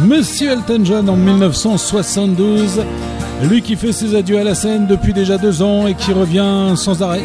Monsieur 0.04 0.50
Elton 0.50 0.84
John 0.84 1.08
en 1.08 1.16
1972. 1.16 2.82
Lui 3.48 3.62
qui 3.62 3.76
fait 3.76 3.92
ses 3.92 4.14
adieux 4.14 4.38
à 4.38 4.44
la 4.44 4.54
scène 4.54 4.86
depuis 4.86 5.12
déjà 5.12 5.38
deux 5.38 5.62
ans 5.62 5.86
et 5.86 5.94
qui 5.94 6.12
revient 6.12 6.74
sans 6.76 7.02
arrêt. 7.02 7.22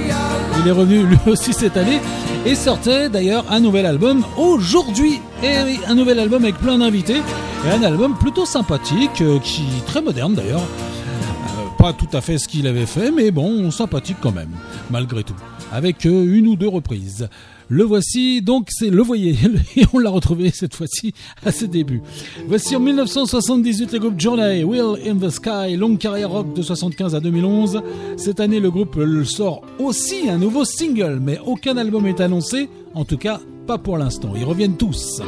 Il 0.60 0.68
est 0.68 0.72
revenu 0.72 1.04
lui 1.04 1.18
aussi 1.26 1.54
cette 1.54 1.78
année 1.78 2.00
et 2.46 2.56
sortait 2.56 3.10
d'ailleurs 3.10 3.46
un 3.50 3.60
nouvel 3.60 3.86
album 3.86 4.24
aujourd'hui. 4.38 5.20
Et 5.44 5.56
un 5.88 5.96
nouvel 5.96 6.20
album 6.20 6.44
avec 6.44 6.58
plein 6.58 6.78
d'invités 6.78 7.22
et 7.66 7.70
un 7.70 7.84
album 7.84 8.16
plutôt 8.16 8.46
sympathique, 8.46 9.22
euh, 9.22 9.40
qui 9.40 9.64
très 9.86 10.02
moderne 10.02 10.34
d'ailleurs. 10.34 10.62
Euh, 10.62 11.78
pas 11.78 11.94
tout 11.94 12.10
à 12.14 12.22
fait 12.22 12.38
ce 12.38 12.48
qu'il 12.48 12.68
avait 12.68 12.86
fait, 12.86 13.10
mais 13.12 13.32
bon, 13.32 13.72
sympathique 13.72 14.18
quand 14.22 14.34
même, 14.34 14.52
malgré 14.92 15.24
tout. 15.24 15.36
Avec 15.72 16.06
euh, 16.06 16.26
une 16.38 16.48
ou 16.48 16.56
deux 16.56 16.68
reprises. 16.68 17.30
Le 17.70 17.84
voici, 17.84 18.42
donc 18.42 18.68
c'est 18.70 18.90
le 18.90 19.02
voyez, 19.02 19.36
et 19.76 19.86
on 19.94 20.00
l'a 20.00 20.10
retrouvé 20.10 20.52
cette 20.52 20.76
fois-ci 20.76 21.14
à 21.46 21.52
ses 21.52 21.68
débuts. 21.68 22.02
Voici 22.48 22.76
en 22.76 22.80
1978 22.80 23.94
le 23.94 24.00
groupe 24.00 24.20
Journey, 24.20 24.64
Will 24.64 25.00
in 25.06 25.16
the 25.16 25.30
Sky, 25.30 25.76
longue 25.76 25.98
carrière 25.98 26.32
rock 26.32 26.54
de 26.54 26.62
75 26.62 27.16
à 27.16 27.20
2011. 27.20 27.82
Cette 28.18 28.40
année, 28.40 28.60
le 28.60 28.72
groupe 28.72 29.00
sort 29.26 29.62
aussi 29.80 30.30
un 30.30 30.38
nouveau 30.38 30.66
single, 30.66 31.20
mais 31.22 31.40
aucun 31.46 31.78
album 31.78 32.06
est 32.06 32.20
annoncé, 32.22 32.70
en 32.94 33.06
tout 33.06 33.18
cas 33.18 33.40
pas 33.66 33.78
pour 33.78 33.98
l'instant. 33.98 34.34
Ils 34.36 34.44
reviennent 34.44 34.78
tous. 34.78 35.22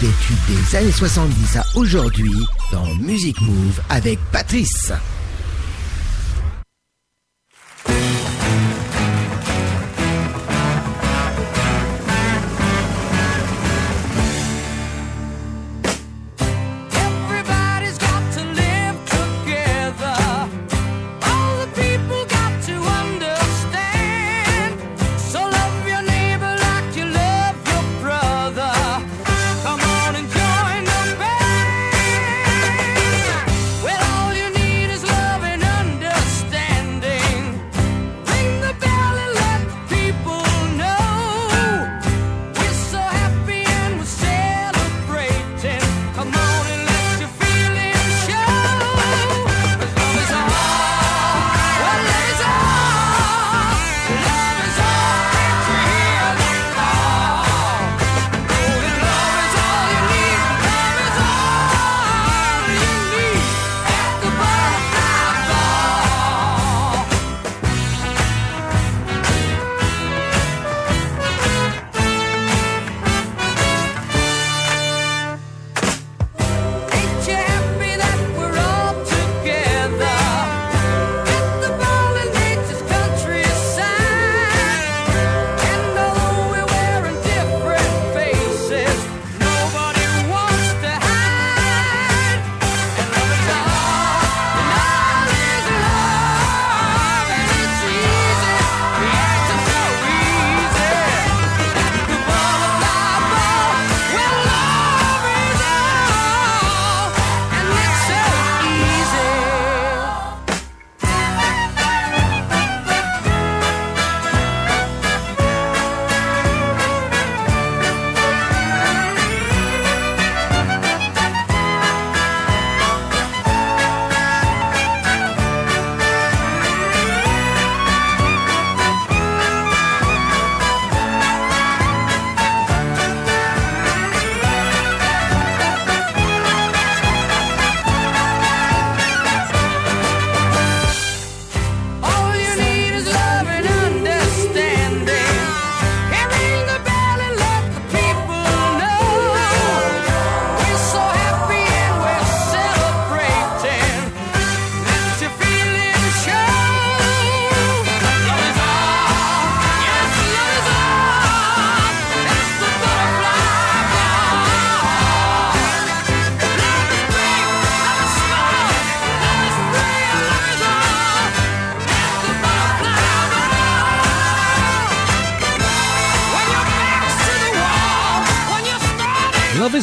Des 0.00 0.08
des 0.48 0.76
années 0.76 0.92
70 0.92 1.56
à 1.58 1.64
aujourd'hui 1.74 2.32
dans 2.72 2.86
Music 2.96 3.38
Move 3.42 3.80
avec 3.90 4.18
Patrice. 4.32 4.92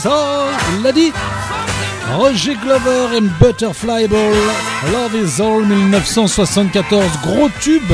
All. 0.06 0.50
Il 0.76 0.84
l'a 0.84 0.92
dit. 0.92 1.12
Roger 2.16 2.56
Glover 2.56 3.18
et 3.18 3.22
Butterfly 3.40 4.08
Ball. 4.08 4.36
Love 4.92 5.16
is 5.16 5.42
all 5.42 5.64
1974. 5.66 7.04
Gros 7.22 7.50
tube. 7.62 7.92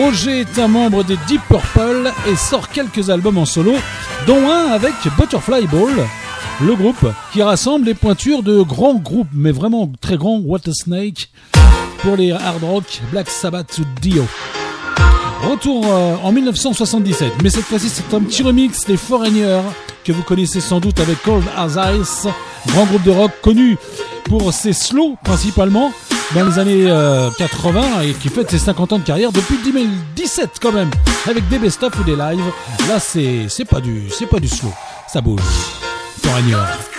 Roger 0.00 0.40
est 0.40 0.58
un 0.58 0.68
membre 0.68 1.04
des 1.04 1.16
Deep 1.28 1.40
Purple 1.48 2.12
et 2.28 2.36
sort 2.36 2.68
quelques 2.68 3.10
albums 3.10 3.38
en 3.38 3.44
solo, 3.46 3.74
dont 4.26 4.50
un 4.50 4.72
avec 4.72 4.92
Butterfly 5.16 5.66
Ball. 5.66 6.06
Le 6.60 6.74
groupe 6.74 7.06
qui 7.32 7.40
rassemble 7.40 7.86
les 7.86 7.94
pointures 7.94 8.42
de 8.42 8.60
grands 8.62 8.96
groupes, 8.96 9.28
mais 9.32 9.52
vraiment 9.52 9.90
très 10.00 10.16
grands, 10.16 10.42
a 10.52 10.72
Snake, 10.72 11.30
pour 11.98 12.16
les 12.16 12.32
hard 12.32 12.64
rock, 12.64 13.00
Black 13.12 13.30
Sabbath 13.30 13.80
Dio. 14.00 14.26
Retour 15.48 15.84
euh, 15.86 16.16
en 16.22 16.32
1977, 16.32 17.34
mais 17.42 17.50
cette 17.50 17.64
fois-ci 17.64 17.88
c'est 17.88 18.12
un 18.12 18.20
petit 18.20 18.42
remix 18.42 18.84
des 18.86 18.96
Foreigners 18.96 19.62
que 20.04 20.12
vous 20.12 20.22
connaissez 20.22 20.60
sans 20.60 20.80
doute 20.80 21.00
avec 21.00 21.22
Cold 21.22 21.44
as 21.56 21.76
Ice, 21.94 22.26
grand 22.68 22.84
groupe 22.86 23.02
de 23.02 23.10
rock 23.10 23.32
connu 23.42 23.76
pour 24.24 24.52
ses 24.52 24.72
slows 24.72 25.16
principalement 25.24 25.92
dans 26.34 26.44
les 26.44 26.58
années 26.58 26.90
euh, 26.90 27.30
80 27.38 28.02
et 28.02 28.12
qui 28.12 28.28
fête 28.28 28.50
ses 28.50 28.58
50 28.58 28.92
ans 28.92 28.98
de 28.98 29.04
carrière 29.04 29.32
depuis 29.32 29.56
2017 29.64 30.58
quand 30.60 30.72
même 30.72 30.90
avec 31.26 31.48
des 31.48 31.58
best-of 31.58 31.98
ou 31.98 32.04
des 32.04 32.16
lives. 32.16 32.52
Là 32.88 32.98
c'est 32.98 33.64
pas 33.64 33.80
du 33.80 34.08
slow, 34.48 34.72
ça 35.06 35.20
bouge. 35.20 35.40
Foreigners. 36.22 36.97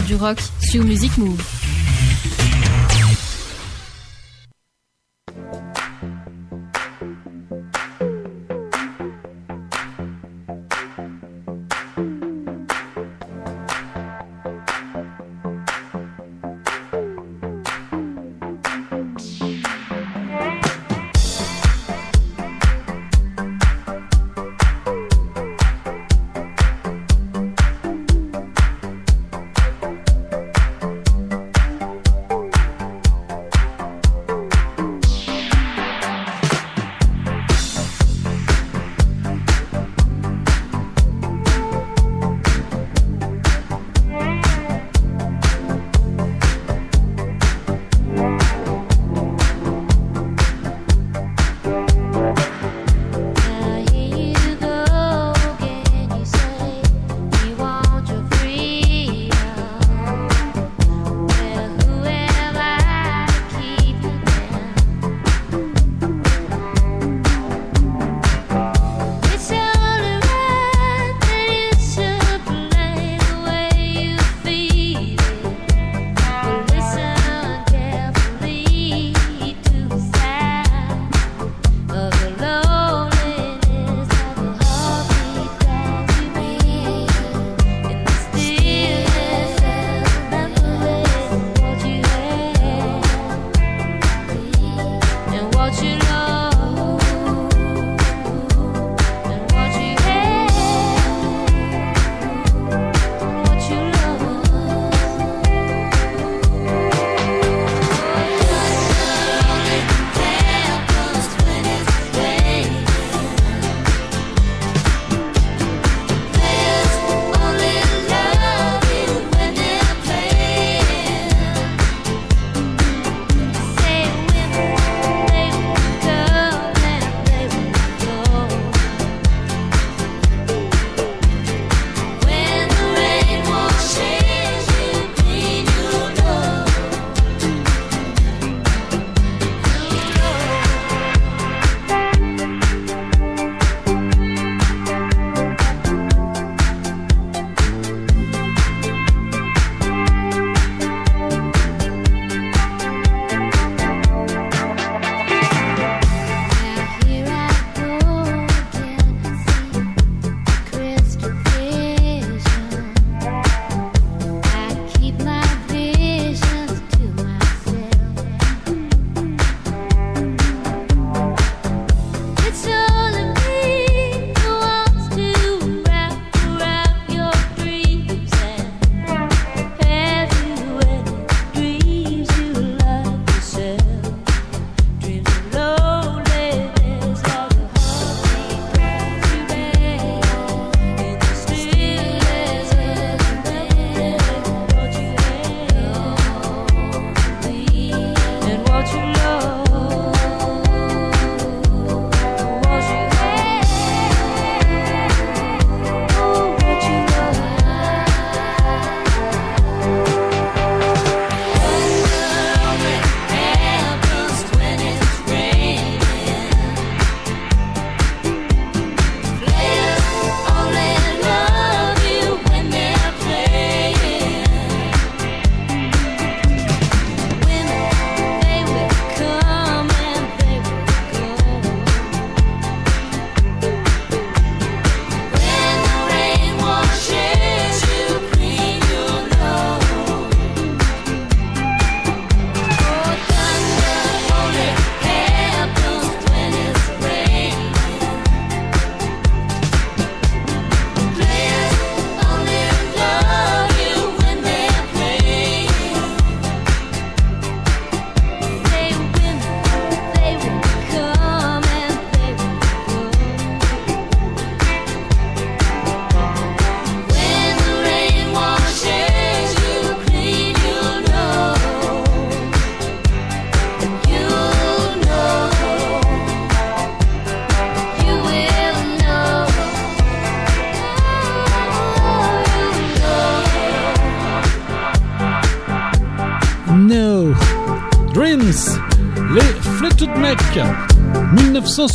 Du 0.00 0.14
rock 0.14 0.38
sur 0.60 0.82
Music 0.84 1.18
Move. 1.18 1.61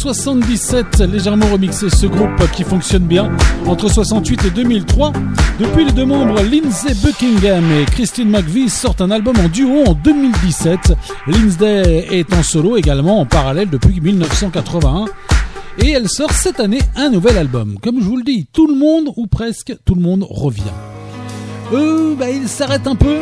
1977, 0.07 0.99
légèrement 1.01 1.47
remixé 1.47 1.89
ce 1.89 2.05
groupe 2.05 2.49
qui 2.53 2.63
fonctionne 2.63 3.03
bien 3.03 3.29
entre 3.65 3.91
68 3.91 4.45
et 4.45 4.49
2003. 4.51 5.11
Depuis 5.59 5.83
les 5.83 5.91
deux 5.91 6.05
membres 6.05 6.41
Lindsay 6.43 6.93
Buckingham 7.03 7.65
et 7.73 7.83
Christine 7.83 8.29
McVie 8.29 8.69
sortent 8.69 9.01
un 9.01 9.11
album 9.11 9.35
en 9.37 9.49
duo 9.49 9.83
en 9.85 9.93
2017. 9.95 10.93
Lindsay 11.27 12.07
est 12.09 12.33
en 12.33 12.41
solo 12.41 12.77
également 12.77 13.19
en 13.19 13.25
parallèle 13.25 13.69
depuis 13.69 13.99
1981. 13.99 15.05
Et 15.79 15.91
elle 15.91 16.07
sort 16.07 16.31
cette 16.31 16.61
année 16.61 16.79
un 16.95 17.09
nouvel 17.09 17.37
album. 17.37 17.77
Comme 17.83 17.99
je 17.99 18.05
vous 18.05 18.15
le 18.15 18.23
dis, 18.23 18.47
tout 18.53 18.67
le 18.67 18.75
monde, 18.75 19.09
ou 19.17 19.27
presque 19.27 19.75
tout 19.83 19.93
le 19.93 20.01
monde, 20.01 20.25
revient. 20.29 20.63
Eux, 21.73 22.15
bah, 22.17 22.29
ils 22.29 22.47
s'arrêtent 22.47 22.87
un 22.87 22.95
peu, 22.95 23.17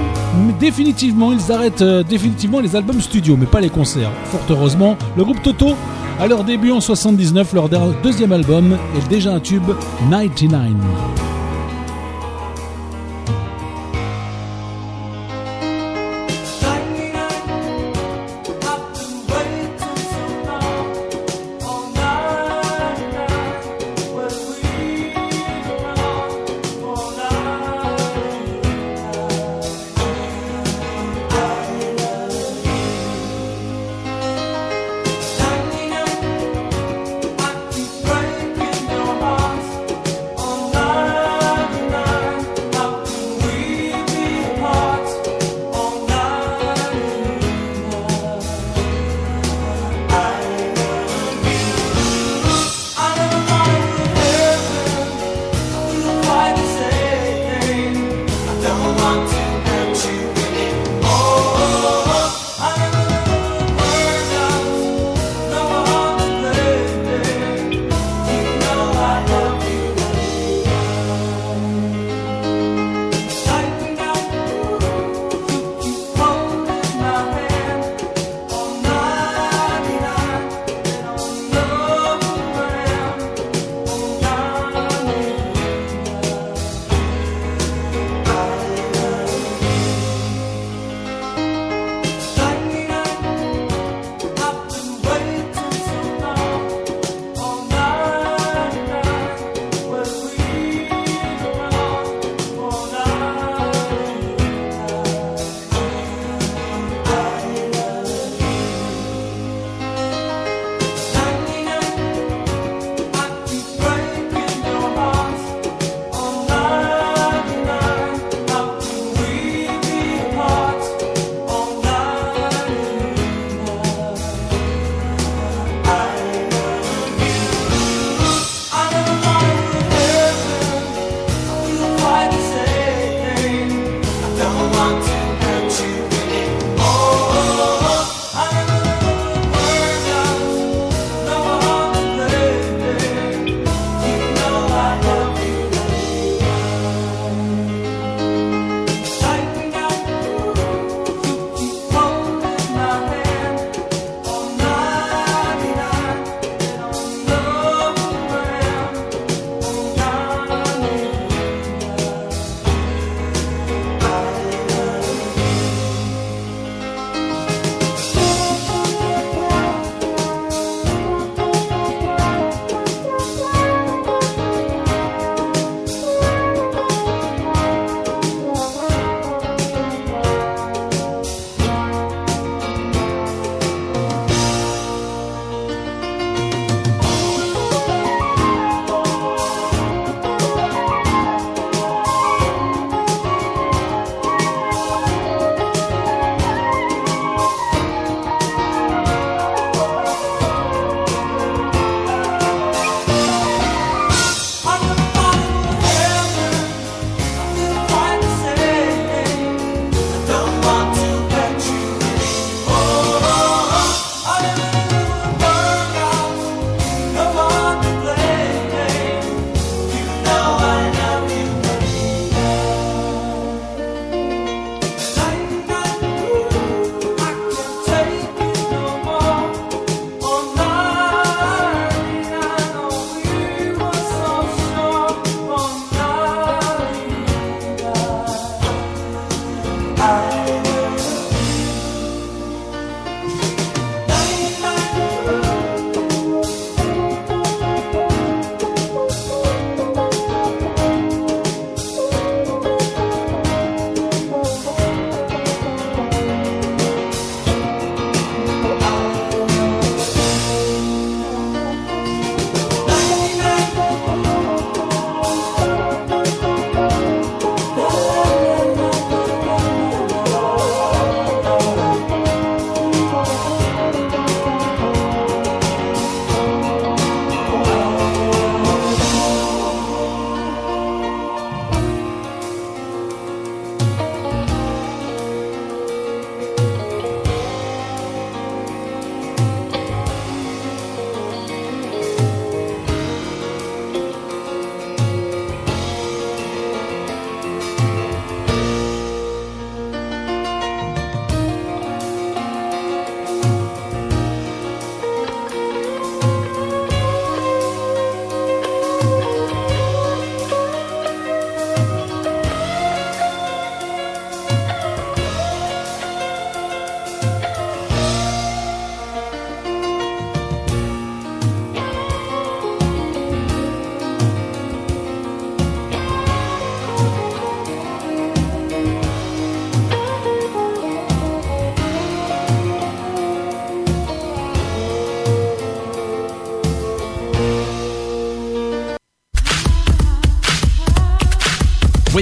mais 0.45 0.53
définitivement, 0.59 1.31
ils 1.31 1.51
arrêtent 1.51 1.81
euh, 1.81 2.03
définitivement 2.03 2.59
les 2.59 2.75
albums 2.75 3.01
studio, 3.01 3.35
mais 3.39 3.47
pas 3.47 3.59
les 3.59 3.69
concerts. 3.69 4.11
Fort 4.25 4.41
heureusement, 4.49 4.97
le 5.17 5.23
groupe 5.23 5.41
Toto, 5.41 5.75
à 6.19 6.27
leur 6.27 6.43
début 6.43 6.71
en 6.71 6.79
79, 6.79 7.53
leur 7.53 7.69
deuxième 8.03 8.31
album 8.31 8.77
est 8.97 9.09
déjà 9.09 9.33
un 9.33 9.39
tube, 9.39 9.71
99. 10.11 11.34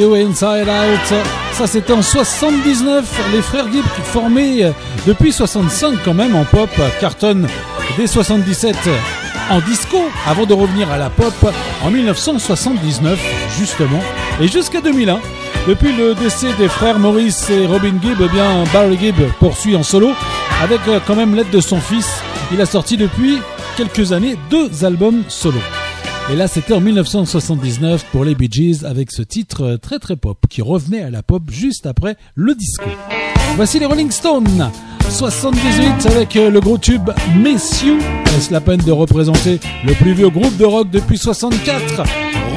Inside 0.00 0.68
Out. 0.68 1.14
Ça, 1.52 1.66
c'était 1.66 1.92
en 1.92 2.00
79. 2.00 3.04
Les 3.32 3.42
frères 3.42 3.70
Gibb 3.70 3.84
formés 4.04 4.64
euh, 4.64 4.70
depuis 5.06 5.32
65 5.32 5.96
quand 6.04 6.14
même 6.14 6.34
en 6.34 6.44
pop, 6.44 6.70
euh, 6.78 6.88
carton 7.00 7.42
dès 7.98 8.06
77 8.06 8.74
en 9.50 9.60
disco 9.60 9.98
avant 10.26 10.46
de 10.46 10.54
revenir 10.54 10.90
à 10.90 10.96
la 10.96 11.10
pop 11.10 11.34
en 11.84 11.90
1979 11.90 13.20
justement 13.58 14.00
et 14.40 14.48
jusqu'à 14.48 14.80
2001. 14.80 15.20
Depuis 15.68 15.92
le 15.92 16.14
décès 16.14 16.52
des 16.58 16.68
frères 16.68 16.98
Maurice 16.98 17.50
et 17.50 17.66
Robin 17.66 17.94
Gibb, 18.02 18.18
eh 18.20 18.72
Barry 18.72 18.98
Gibb 18.98 19.20
poursuit 19.38 19.76
en 19.76 19.82
solo 19.82 20.12
avec 20.62 20.80
euh, 20.88 21.00
quand 21.06 21.16
même 21.16 21.34
l'aide 21.34 21.50
de 21.50 21.60
son 21.60 21.80
fils. 21.80 22.08
Il 22.50 22.60
a 22.60 22.66
sorti 22.66 22.96
depuis 22.96 23.38
quelques 23.76 24.12
années 24.12 24.38
deux 24.50 24.84
albums 24.84 25.22
solo. 25.28 25.60
Et 26.32 26.34
là, 26.34 26.48
c'était 26.48 26.72
en 26.72 26.80
1979 26.80 28.06
pour 28.10 28.24
les 28.24 28.34
Bee 28.34 28.48
Gees 28.50 28.86
avec 28.86 29.12
ce 29.12 29.20
titre 29.20 29.76
très 29.76 29.98
très 29.98 30.16
pop 30.16 30.38
qui 30.48 30.62
revenait 30.62 31.02
à 31.02 31.10
la 31.10 31.22
pop 31.22 31.42
juste 31.50 31.84
après 31.84 32.16
le 32.34 32.54
disco. 32.54 32.86
Voici 33.56 33.78
les 33.78 33.84
Rolling 33.84 34.10
Stones 34.10 34.70
78 35.10 36.06
avec 36.06 36.36
euh, 36.36 36.48
le 36.48 36.58
gros 36.60 36.78
tube 36.78 37.10
Miss 37.36 37.82
You. 37.82 37.98
Est-ce 38.34 38.50
la 38.50 38.62
peine 38.62 38.80
de 38.80 38.92
représenter 38.92 39.60
le 39.84 39.92
plus 39.92 40.14
vieux 40.14 40.30
groupe 40.30 40.56
de 40.56 40.64
rock 40.64 40.88
depuis 40.90 41.18
64 41.18 42.02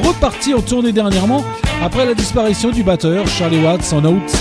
Reparti 0.04 0.54
en 0.54 0.62
tournée 0.62 0.92
dernièrement 0.92 1.44
après 1.82 2.06
la 2.06 2.14
disparition 2.14 2.70
du 2.70 2.82
batteur 2.82 3.26
Charlie 3.28 3.62
Watts 3.62 3.92
en 3.92 4.02
août. 4.06 4.32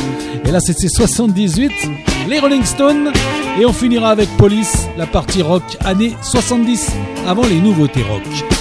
Et 0.46 0.52
là, 0.52 0.62
c'était 0.62 0.88
78, 0.88 1.72
les 2.30 2.40
Rolling 2.40 2.64
Stones. 2.64 3.12
Et 3.60 3.66
on 3.66 3.74
finira 3.74 4.12
avec 4.12 4.30
Police, 4.38 4.88
la 4.98 5.08
partie 5.08 5.42
rock 5.42 5.64
années 5.84 6.14
70 6.22 6.90
avant 7.28 7.46
les 7.46 7.60
nouveautés 7.60 8.04
rock. 8.04 8.55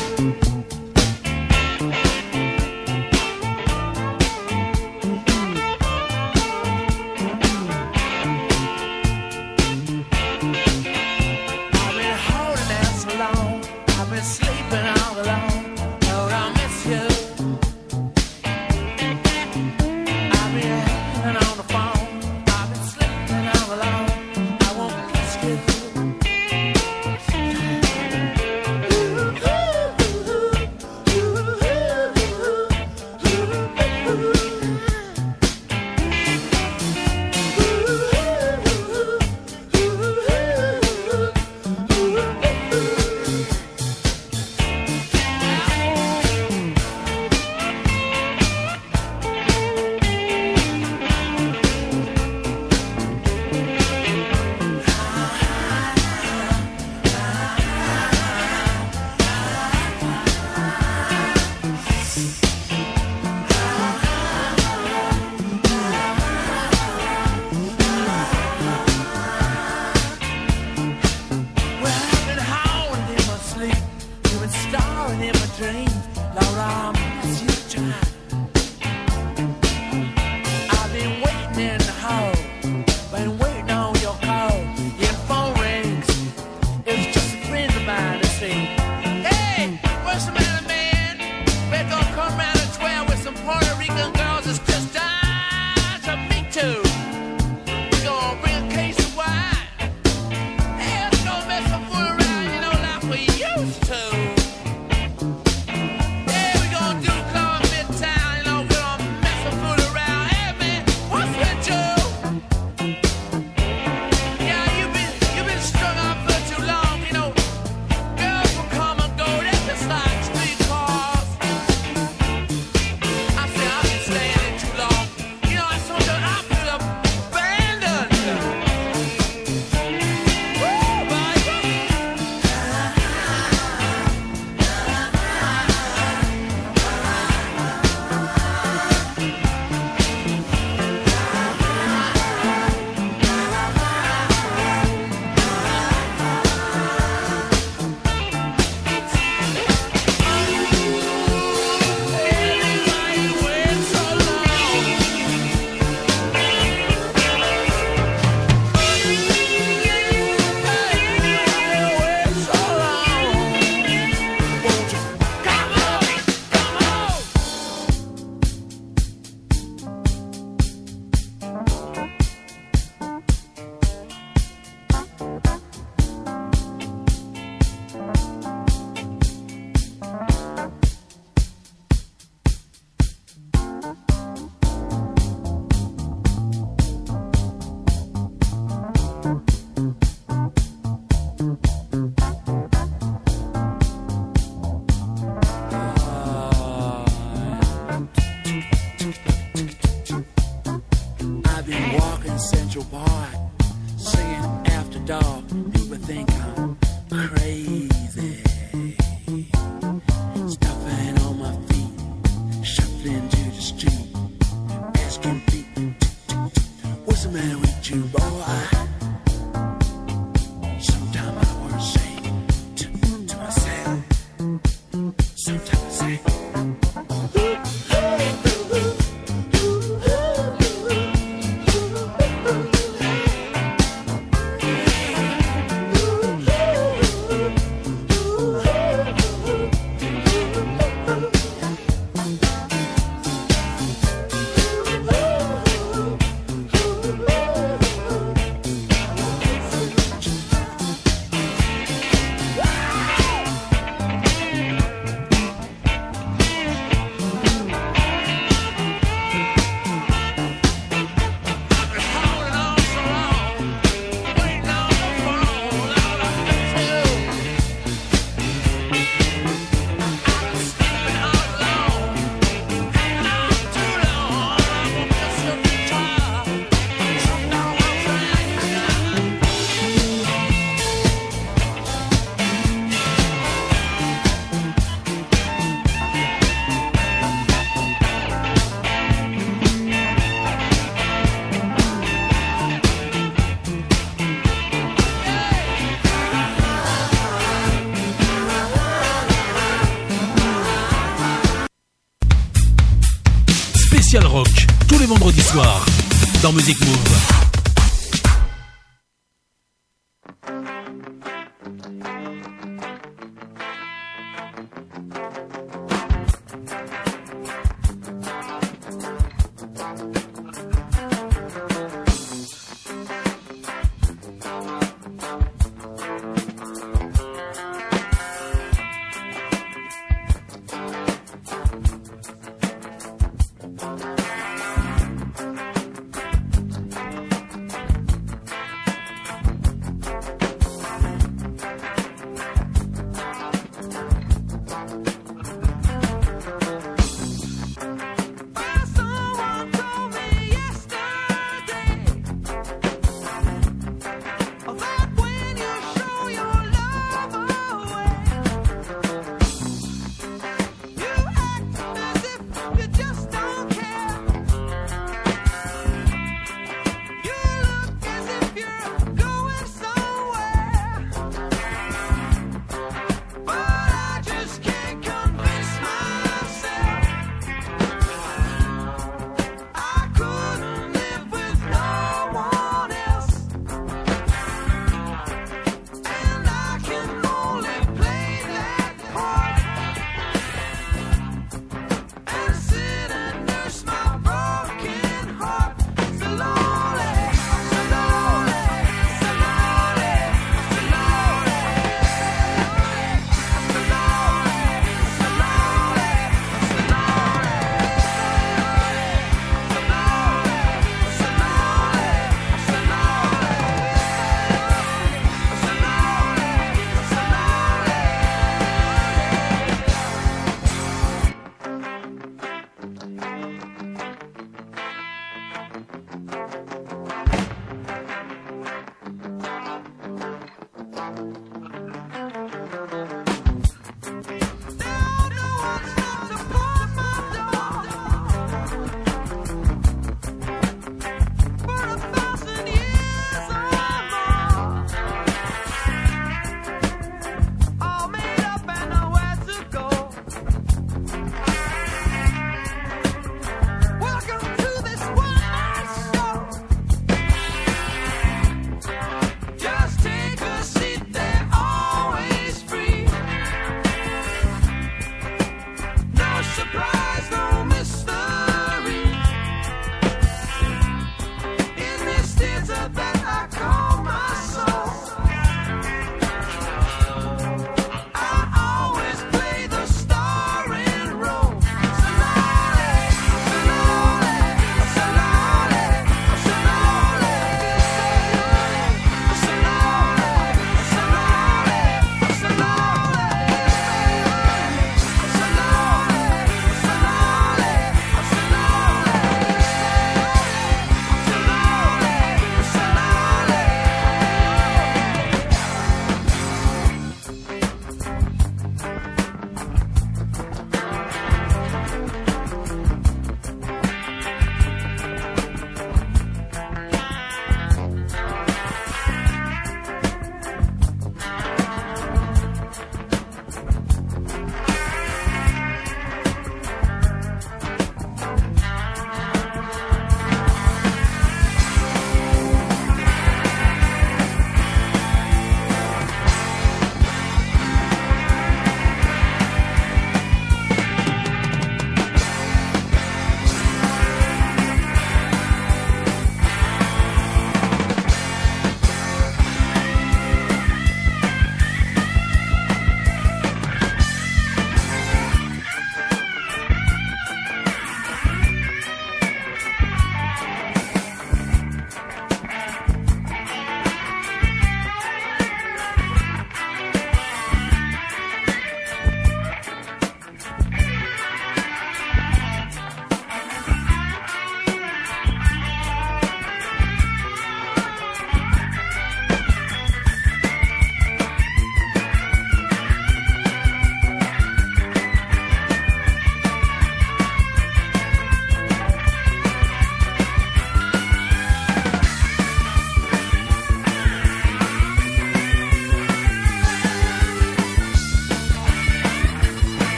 Dans 306.43 306.53
Music 306.53 306.74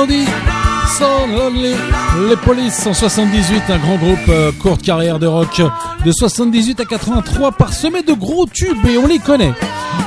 So 0.00 1.26
Lonely. 1.26 1.74
Les 2.30 2.36
Police 2.36 2.86
en 2.86 2.94
78, 2.94 3.64
un 3.68 3.76
grand 3.76 3.96
groupe 3.96 4.28
euh, 4.30 4.50
courte 4.50 4.80
carrière 4.80 5.18
de 5.18 5.26
rock 5.26 5.60
de 6.06 6.10
78 6.10 6.80
à 6.80 6.86
83 6.86 7.52
parsemé 7.52 8.02
de 8.02 8.14
gros 8.14 8.46
tubes 8.46 8.86
et 8.86 8.96
on 8.96 9.06
les 9.06 9.18
connaît. 9.18 9.52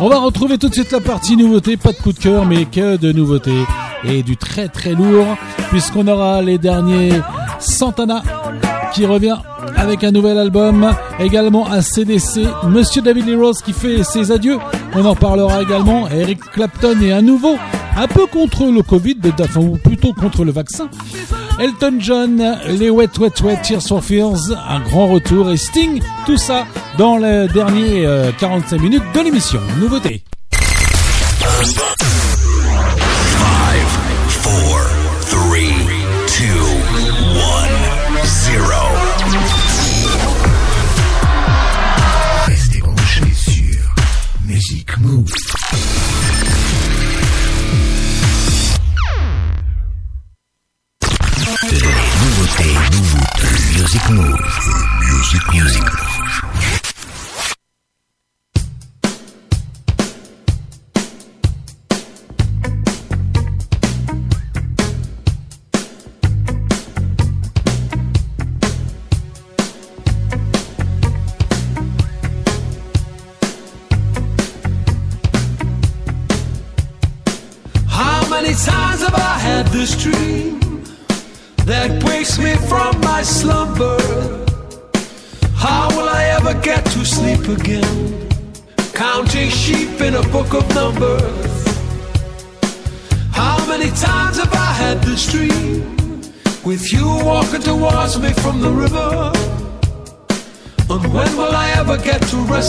On 0.02 0.10
va 0.10 0.18
retrouver 0.18 0.57
tout 0.57 0.70
de 0.70 0.74
suite 0.74 0.91
la 0.91 0.99
partie 0.99 1.38
nouveauté, 1.38 1.78
pas 1.78 1.91
de 1.91 1.98
coup 1.98 2.11
de 2.11 2.18
cœur 2.18 2.48
mais 2.48 2.65
que 2.65 2.98
de 2.98 3.11
nouveautés 3.11 3.65
et 4.03 4.24
du 4.24 4.36
très 4.36 4.68
très 4.68 4.94
lourd 4.94 5.38
puisqu'on 5.70 6.07
aura 6.07 6.41
les 6.41 6.57
derniers 6.57 7.22
Santana 7.60 8.24
qui 8.94 9.06
revient 9.06 9.38
avec 9.76 10.03
un 10.03 10.11
nouvel 10.11 10.40
album, 10.40 10.91
également 11.20 11.68
à 11.68 11.84
CDC, 11.84 12.48
Monsieur 12.68 13.03
David 13.03 13.28
Lee 13.28 13.36
Roth 13.36 13.61
qui 13.64 13.74
fait 13.74 14.03
ses 14.03 14.32
adieux, 14.32 14.57
on 14.95 15.06
en 15.06 15.15
parlera 15.15 15.61
également, 15.61 16.07
Eric 16.10 16.40
Clapton 16.52 16.99
et 17.02 17.11
un 17.11 17.22
nouveau, 17.22 17.57
un 17.95 18.07
peu 18.07 18.26
contre 18.26 18.65
le 18.65 18.82
Covid, 18.82 19.18
enfin, 19.40 19.60
ou 19.60 19.78
plutôt 19.78 20.14
contre 20.14 20.44
le 20.44 20.52
vaccin, 20.52 20.90
Elton 21.60 21.95
John, 21.99 22.57
les 22.68 22.90
Wet 22.90 23.10
Wet 23.20 23.41
Wet 23.44 23.60
Tears 23.64 23.84
for 23.84 24.03
Fears, 24.03 24.52
un 24.68 24.80
grand 24.82 25.07
retour 25.07 25.52
et 25.52 25.57
Sting, 25.57 26.02
tout 26.26 26.38
ça 26.38 26.65
dans 26.98 27.18
les 27.18 27.48
derniers 27.48 28.06
euh, 28.06 28.32
45 28.40 28.82
minutes 28.82 29.03
de 29.14 29.22
l'émission. 29.22 29.60
Nouveauté. 29.80 30.24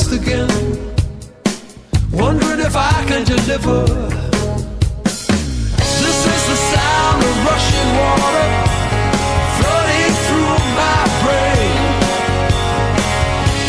To 0.02 0.16
again? 0.16 0.48
Wondering 2.10 2.60
if 2.60 2.74
I 2.76 3.04
can 3.06 3.24
deliver. 3.24 3.86
This 6.02 6.18
is 6.34 6.42
the 6.50 6.58
sound 6.74 7.22
of 7.22 7.34
rushing 7.48 7.88
water 8.02 8.48
flooding 9.56 10.14
through 10.26 10.56
my 10.82 11.00
brain. 11.22 11.78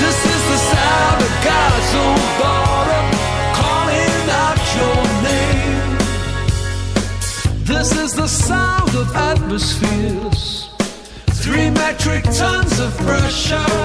This 0.01 0.19
is 0.33 0.41
the 0.53 0.59
sound 0.73 1.17
of 1.27 1.31
God's 1.49 1.91
own 2.03 2.21
daughter 2.41 3.01
calling 3.61 4.21
out 4.43 4.61
your 4.77 5.01
name. 5.29 5.89
This 7.65 7.89
is 8.03 8.11
the 8.13 8.27
sound 8.27 8.95
of 8.95 9.15
atmospheres, 9.15 10.69
three 11.43 11.69
metric 11.69 12.23
tons 12.23 12.79
of 12.79 12.97
pressure. 12.97 13.84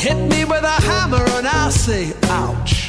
Hit 0.00 0.16
me 0.16 0.46
with 0.46 0.64
a 0.64 0.80
hammer 0.88 1.22
and 1.36 1.46
I'll 1.46 1.70
say, 1.70 2.14
ouch. 2.22 2.88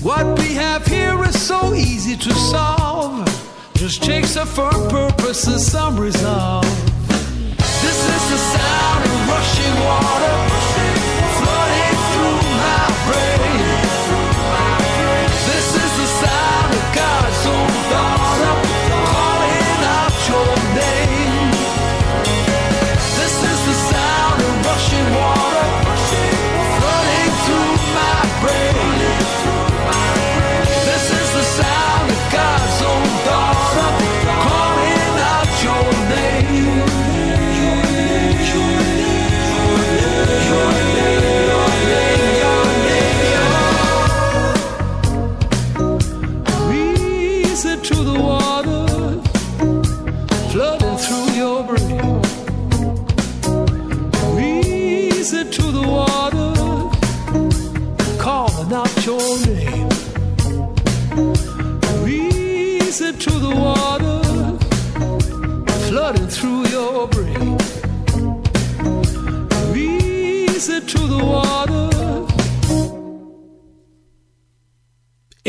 What 0.00 0.38
we 0.38 0.54
have 0.54 0.86
here 0.86 1.22
is 1.22 1.38
so 1.38 1.74
easy 1.74 2.16
to 2.16 2.32
solve. 2.32 3.28
Just 3.74 4.02
takes 4.02 4.34
a 4.36 4.46
firm 4.46 4.88
purpose 4.88 5.46
and 5.46 5.60
some 5.60 6.00
resolve. 6.00 6.64
This 7.58 8.00
is 8.14 8.22
the 8.32 8.38
sound 8.38 9.04
of 9.04 9.28
rushing 9.28 9.76
water 9.84 10.36
flooding 11.36 11.96
through 12.08 12.40
my 12.56 13.12
brain. 13.12 13.33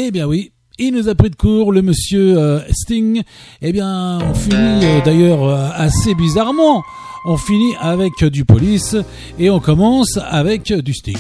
Eh 0.08 0.12
bien 0.12 0.28
oui, 0.28 0.52
il 0.78 0.94
nous 0.94 1.10
a 1.10 1.16
pris 1.16 1.32
de 1.32 1.36
court 1.36 1.72
le 1.72 1.82
monsieur 1.82 2.38
euh, 2.38 2.60
Sting. 2.72 3.24
Eh 3.64 3.72
bien, 3.72 4.20
on 4.22 4.36
finit 4.36 4.86
euh, 4.86 5.02
d'ailleurs 5.04 5.44
euh, 5.44 5.70
assez 5.74 6.14
bizarrement. 6.14 6.84
On 7.26 7.38
finit 7.38 7.74
avec 7.82 8.24
du 8.26 8.46
police 8.46 8.96
et 9.40 9.50
on 9.50 9.60
commence 9.60 10.20
avec 10.24 10.72
du 10.72 10.94
Sting 10.94 11.18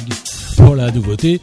pour 0.57 0.75
la 0.75 0.91
nouveauté. 0.91 1.41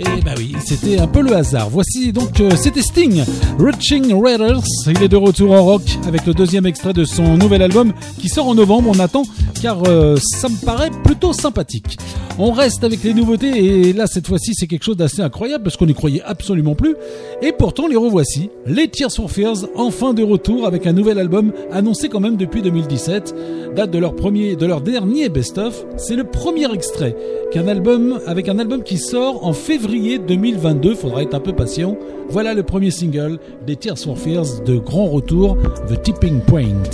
Et 0.00 0.22
bah 0.22 0.32
oui, 0.38 0.56
c'était 0.64 0.98
un 0.98 1.06
peu 1.06 1.20
le 1.20 1.36
hasard. 1.36 1.68
Voici 1.68 2.10
donc, 2.10 2.40
euh, 2.40 2.50
c'était 2.56 2.80
Sting, 2.80 3.22
Reaching 3.58 4.14
Raiders. 4.14 4.62
Il 4.86 5.02
est 5.02 5.08
de 5.08 5.16
retour 5.16 5.52
en 5.52 5.62
rock 5.62 5.82
avec 6.06 6.24
le 6.24 6.32
deuxième 6.32 6.64
extrait 6.64 6.94
de 6.94 7.04
son 7.04 7.36
nouvel 7.36 7.60
album 7.60 7.92
qui 8.18 8.30
sort 8.30 8.48
en 8.48 8.54
novembre. 8.54 8.90
On 8.94 8.98
attend 8.98 9.24
car 9.60 9.82
euh, 9.86 10.16
ça 10.16 10.48
me 10.48 10.64
paraît 10.64 10.90
plutôt 11.04 11.34
sympathique. 11.34 11.98
On 12.38 12.52
reste 12.52 12.82
avec 12.82 13.02
les 13.02 13.12
nouveautés 13.12 13.48
et 13.48 13.92
là 13.92 14.06
cette 14.06 14.26
fois-ci 14.26 14.54
c'est 14.54 14.66
quelque 14.66 14.84
chose 14.84 14.96
d'assez 14.96 15.20
incroyable 15.20 15.64
parce 15.64 15.76
qu'on 15.76 15.84
n'y 15.84 15.92
croyait 15.92 16.22
absolument 16.22 16.74
plus. 16.74 16.96
Et 17.42 17.52
pourtant 17.52 17.86
les 17.86 17.96
revoici, 17.96 18.48
les 18.66 18.88
Tears 18.88 19.12
for 19.12 19.30
Fears, 19.30 19.66
enfin 19.76 20.14
de 20.14 20.22
retour 20.22 20.66
avec 20.66 20.86
un 20.86 20.94
nouvel 20.94 21.18
album 21.18 21.52
annoncé 21.70 22.08
quand 22.08 22.20
même 22.20 22.36
depuis 22.38 22.62
2017, 22.62 23.34
date 23.76 23.90
de 23.90 23.98
leur 23.98 24.16
premier, 24.16 24.56
de 24.56 24.64
leur 24.64 24.80
dernier 24.80 25.28
best-of. 25.28 25.84
C'est 25.98 26.16
le 26.16 26.24
premier 26.24 26.72
extrait 26.72 27.14
qu'un 27.52 27.68
album 27.68 28.18
avec 28.26 28.48
un 28.48 28.58
album 28.58 28.82
qui 28.82 28.96
sort 28.96 29.44
en 29.44 29.52
février 29.52 29.89
2022. 29.98 30.94
Faudra 30.94 31.22
être 31.22 31.34
un 31.34 31.40
peu 31.40 31.52
patient. 31.52 31.96
Voilà 32.28 32.54
le 32.54 32.62
premier 32.62 32.90
single 32.90 33.38
des 33.66 33.76
Tears 33.76 33.98
for 33.98 34.16
Fears 34.16 34.62
de 34.64 34.78
grand 34.78 35.06
retour, 35.06 35.56
The 35.88 36.00
Tipping 36.00 36.40
Point. 36.40 36.90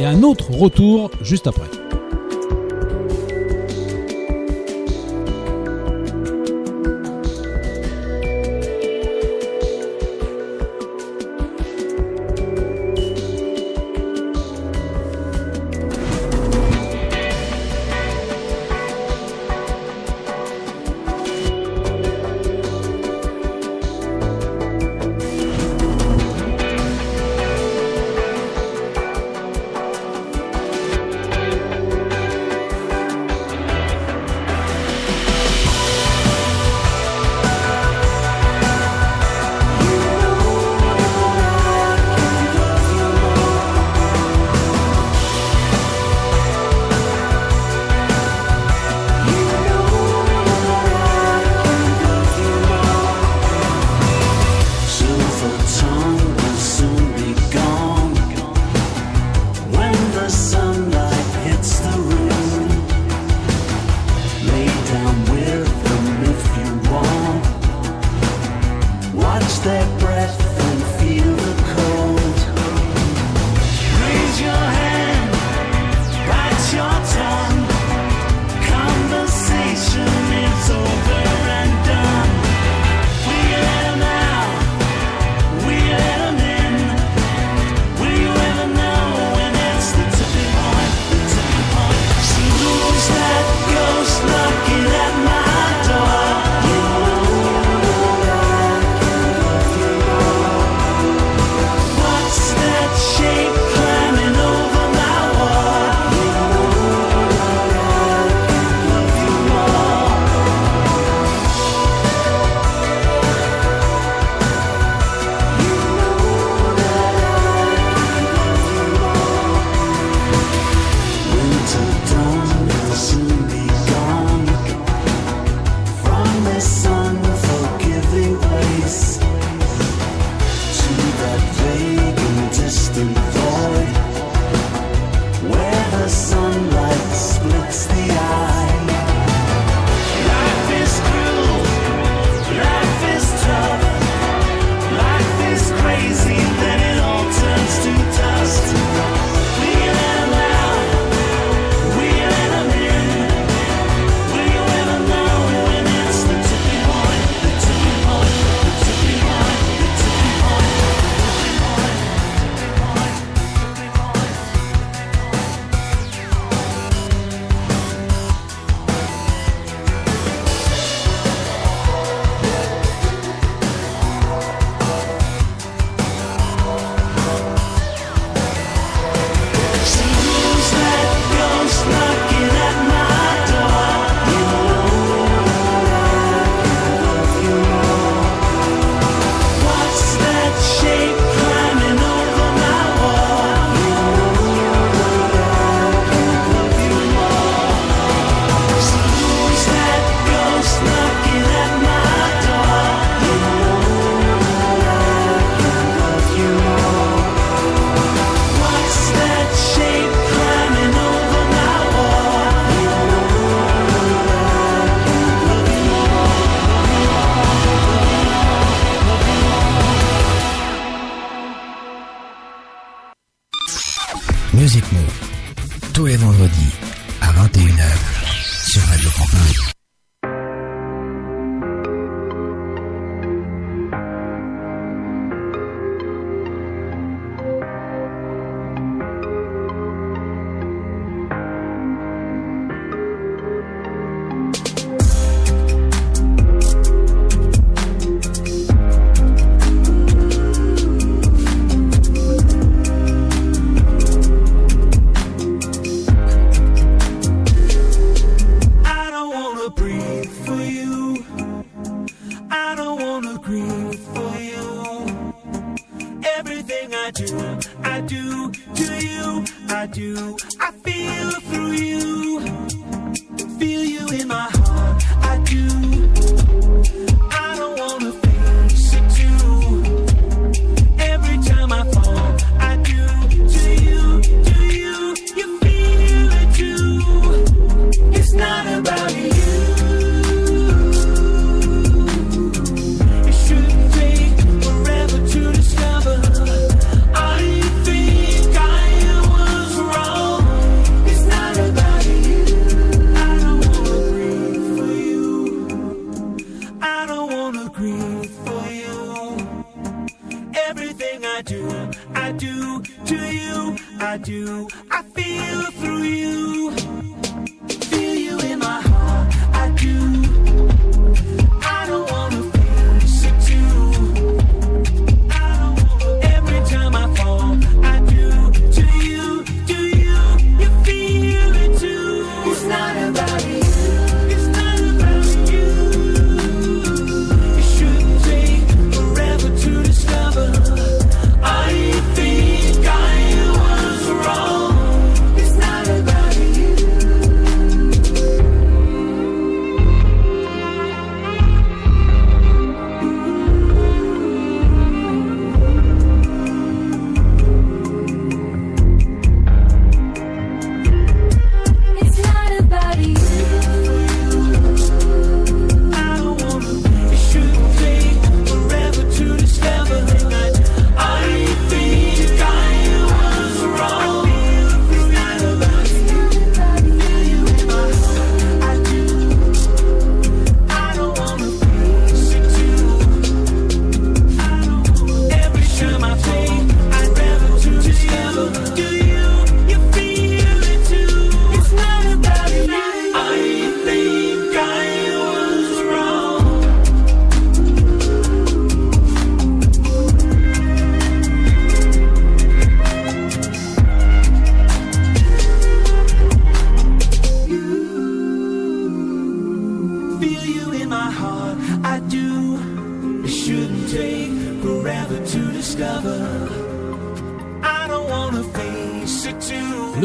Et 0.00 0.04
un 0.04 0.22
autre 0.22 0.50
retour 0.50 1.10
juste 1.22 1.46
après. 1.46 1.81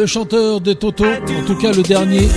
Chanteur 0.08 0.62
de 0.62 0.74
Toto, 0.74 1.04
en 1.06 1.46
tout 1.46 1.56
cas 1.56 1.74
le 1.74 1.84
dernier, 1.84 2.30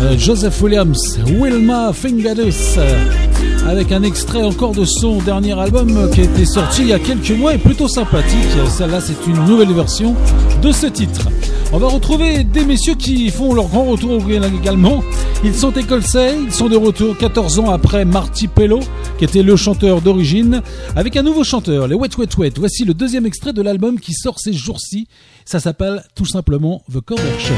euh, 0.00 0.16
Joseph 0.16 0.62
Williams, 0.62 1.18
Wilma 1.26 1.92
Fingadus, 1.92 2.78
euh, 2.78 3.68
avec 3.68 3.90
un 3.90 4.02
extrait 4.04 4.42
encore 4.42 4.72
de 4.72 4.84
son 4.84 5.18
dernier 5.18 5.58
album 5.58 6.08
qui 6.12 6.20
a 6.20 6.24
été 6.24 6.44
sorti 6.44 6.82
il 6.82 6.88
y 6.88 6.92
a 6.92 7.00
quelques 7.00 7.32
mois 7.32 7.54
et 7.54 7.58
plutôt 7.58 7.88
sympathique. 7.88 8.46
Celle-là, 8.68 9.00
c'est 9.00 9.26
une 9.28 9.44
nouvelle 9.44 9.72
version 9.72 10.14
de 10.62 10.70
ce 10.70 10.86
titre. 10.86 11.28
On 11.72 11.78
va 11.78 11.88
retrouver 11.88 12.44
des 12.44 12.64
messieurs 12.64 12.94
qui 12.94 13.30
font 13.30 13.54
leur 13.54 13.66
grand 13.66 13.84
retour 13.84 14.22
également. 14.30 15.02
Ils 15.42 15.54
sont 15.54 15.72
écossais, 15.72 16.36
ils 16.44 16.52
sont 16.52 16.68
de 16.68 16.76
retour 16.76 17.16
14 17.16 17.58
ans 17.60 17.70
après 17.70 18.04
Marty 18.04 18.46
Pello, 18.46 18.80
qui 19.18 19.24
était 19.24 19.42
le 19.42 19.56
chanteur 19.56 20.02
d'origine, 20.02 20.62
avec 20.94 21.16
un 21.16 21.22
nouveau 21.22 21.44
chanteur, 21.44 21.86
les 21.88 21.94
Wet 21.94 22.10
Wet 22.18 22.36
Wet. 22.36 22.52
Voici 22.56 22.84
le 22.84 22.94
deuxième 22.94 23.26
extrait 23.26 23.52
de 23.52 23.62
l'album 23.62 23.98
qui 23.98 24.12
sort 24.12 24.38
ces 24.38 24.52
jours-ci. 24.52 25.08
Ça 25.44 25.60
s'appelle 25.60 26.02
tout 26.14 26.26
simplement 26.26 26.82
The 26.92 27.00
Conversion. 27.00 27.54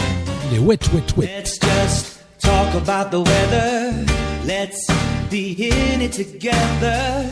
Les 0.53 0.59
Wet 0.59 0.79
Wet 0.95 1.17
Wet. 1.17 1.27
Let's 1.27 1.59
just 1.59 2.21
talk 2.41 2.75
about 2.75 3.11
the 3.11 3.27
weather. 3.27 3.93
Let's 4.47 4.87
be 5.31 5.57
in 5.59 6.01
it 6.01 6.13
together. 6.13 7.29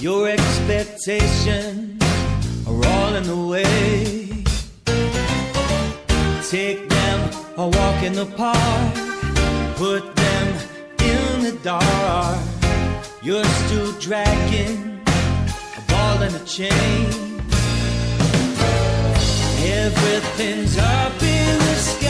Your 0.00 0.28
expectations 0.28 2.02
are 2.66 2.74
all 2.74 3.14
in 3.16 3.22
the 3.22 3.48
way. 3.48 4.44
Take 6.50 6.88
them 6.88 7.30
a 7.56 7.66
walk 7.66 8.02
in 8.04 8.12
the 8.12 8.26
park. 8.36 8.94
Put 9.76 10.14
them 10.16 10.54
in 11.00 11.44
the 11.44 11.58
dark. 11.62 12.38
You're 13.22 13.44
still 13.44 13.92
dragging 13.98 14.95
and 16.22 16.36
a 16.36 16.44
chain. 16.44 17.06
Everything's 19.64 20.78
up 20.78 21.22
in 21.22 21.58
the 21.58 21.74
sky. 21.74 22.05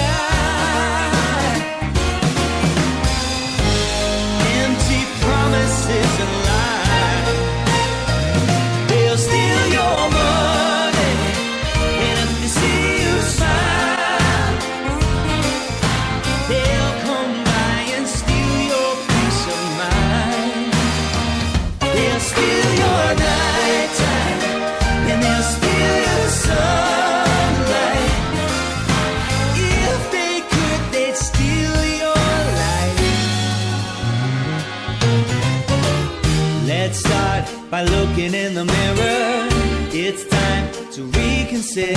By 37.71 37.83
looking 37.83 38.35
in 38.35 38.55
the 38.55 38.65
mirror. 38.65 39.49
It's 39.93 40.25
time 40.27 40.71
to 40.93 41.03
reconsider 41.05 41.95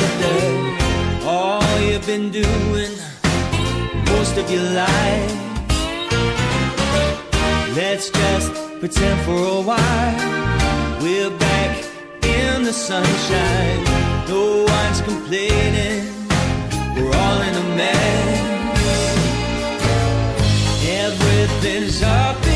all 1.26 1.80
you've 1.82 2.06
been 2.06 2.32
doing 2.32 2.92
most 4.06 4.38
of 4.38 4.50
your 4.50 4.64
life. 4.64 5.36
Let's 7.76 8.10
just 8.10 8.52
pretend 8.80 9.20
for 9.26 9.38
a 9.38 9.62
while 9.62 11.02
we're 11.02 11.38
back 11.38 11.86
in 12.24 12.64
the 12.64 12.74
sunshine. 12.74 13.84
No 14.28 14.66
one's 14.66 15.02
complaining. 15.02 16.04
We're 16.96 17.16
all 17.16 17.42
in 17.42 17.56
a 17.56 17.76
mess. 17.76 18.50
Everything's 20.86 22.02
up 22.04 22.49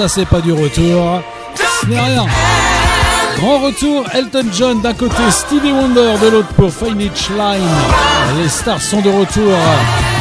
ça 0.00 0.08
c'est 0.08 0.24
pas 0.24 0.40
du 0.40 0.50
retour. 0.50 1.20
Mais 1.86 2.00
rien. 2.00 2.24
Grand 3.36 3.58
retour, 3.58 4.06
Elton 4.14 4.46
John 4.50 4.80
d'un 4.80 4.94
côté, 4.94 5.22
Stevie 5.30 5.72
Wonder 5.72 6.14
de 6.22 6.28
l'autre 6.28 6.48
pour 6.56 6.72
Finich 6.72 7.28
Line. 7.28 8.40
Les 8.42 8.48
stars 8.48 8.80
sont 8.80 9.02
de 9.02 9.10
retour. 9.10 9.52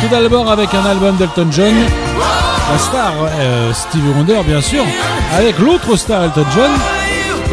Tout 0.01 0.07
d'abord 0.11 0.51
avec 0.51 0.73
un 0.73 0.85
album 0.85 1.15
d'Elton 1.15 1.47
John. 1.51 1.73
La 2.71 2.77
star 2.77 3.13
euh, 3.39 3.71
Stevie 3.73 4.09
Wonder 4.17 4.41
bien 4.45 4.59
sûr. 4.59 4.83
Avec 5.37 5.57
l'autre 5.59 5.95
star 5.95 6.25
Elton 6.25 6.45
John. 6.53 6.71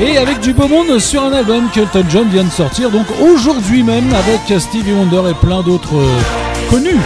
Et 0.05 0.19
avec 0.19 0.41
du 0.41 0.53
beau 0.53 0.67
monde 0.67 0.99
sur 0.99 1.23
un 1.23 1.33
album 1.33 1.69
qu'Elton 1.73 2.05
John 2.11 2.29
vient 2.29 2.45
de 2.45 2.51
sortir. 2.51 2.91
Donc 2.91 3.07
aujourd'hui 3.21 3.85
même 3.85 4.13
avec 4.15 4.61
Stevie 4.61 4.95
Wonder 4.95 5.31
et 5.31 5.35
plein 5.35 5.63
d'autres 5.63 5.97
euh, 5.97 6.71
connus. 6.71 6.99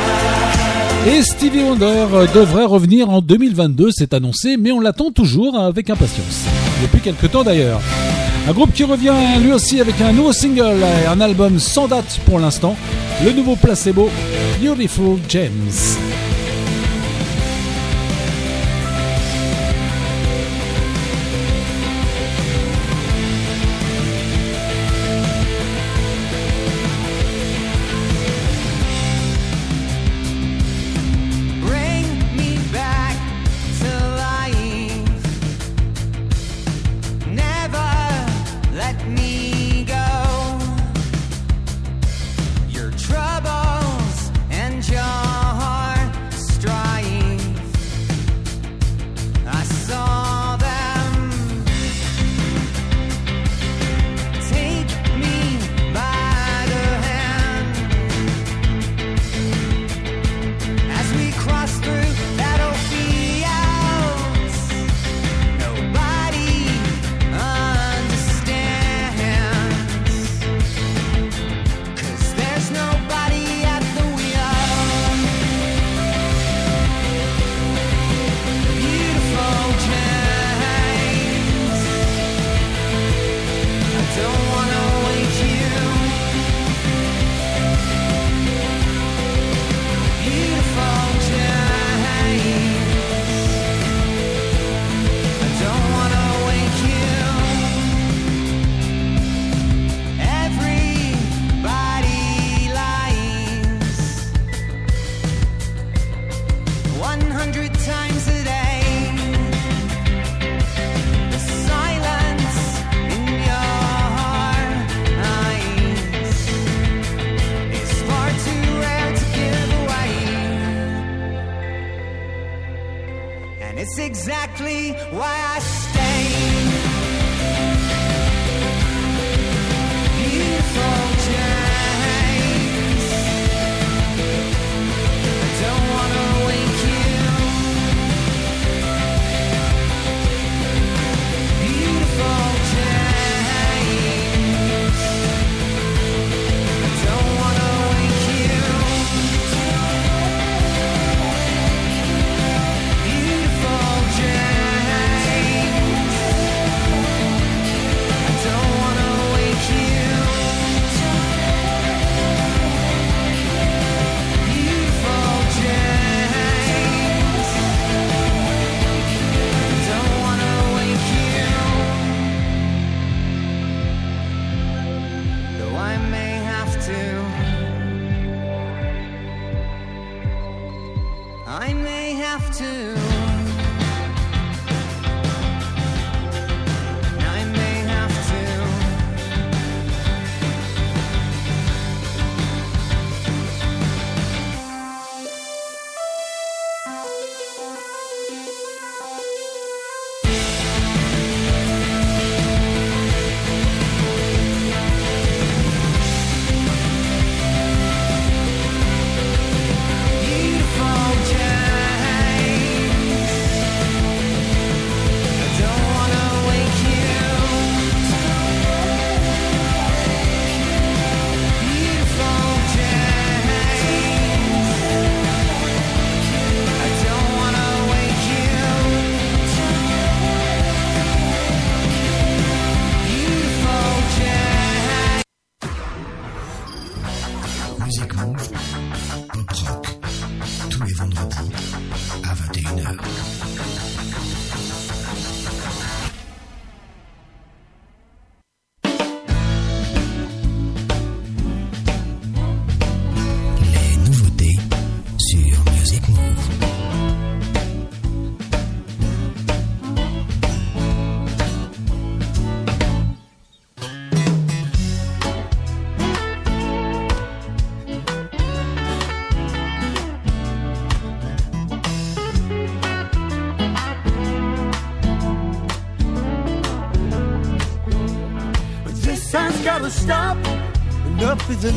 Et 1.07 1.23
Stevie 1.23 1.63
Wonder 1.63 2.07
euh, 2.13 2.27
devrait 2.35 2.67
revenir 2.67 3.09
en 3.09 3.23
2022, 3.23 3.89
c'est 3.91 4.13
annoncé, 4.13 4.59
mais 4.59 4.71
on 4.71 4.81
l'attend 4.81 5.11
toujours 5.11 5.59
avec 5.59 5.89
impatience. 5.89 6.45
Depuis 6.83 7.01
quelques 7.01 7.31
temps 7.31 7.43
d'ailleurs. 7.43 7.81
Un 8.47 8.53
groupe 8.53 8.73
qui 8.75 8.85
revient 8.85 9.15
lui 9.43 9.53
aussi 9.53 9.81
avec 9.81 9.99
un 10.03 10.13
nouveau 10.13 10.33
single 10.33 10.77
et 11.03 11.07
un 11.07 11.21
album 11.21 11.59
sans 11.59 11.89
date 11.89 12.21
pour 12.27 12.39
l'instant, 12.39 12.77
le 13.25 13.33
nouveau 13.33 13.57
placebo 13.57 14.11
Beautiful 14.63 15.19
James. 15.29 15.71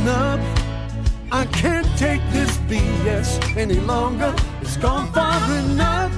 Enough. 0.04 0.42
I 1.32 1.46
can't 1.46 1.88
take 1.98 2.20
this 2.32 2.58
BS 2.68 3.40
any 3.56 3.80
longer. 3.80 4.36
It's 4.60 4.76
gone 4.76 5.10
far 5.14 5.40
enough. 5.60 6.12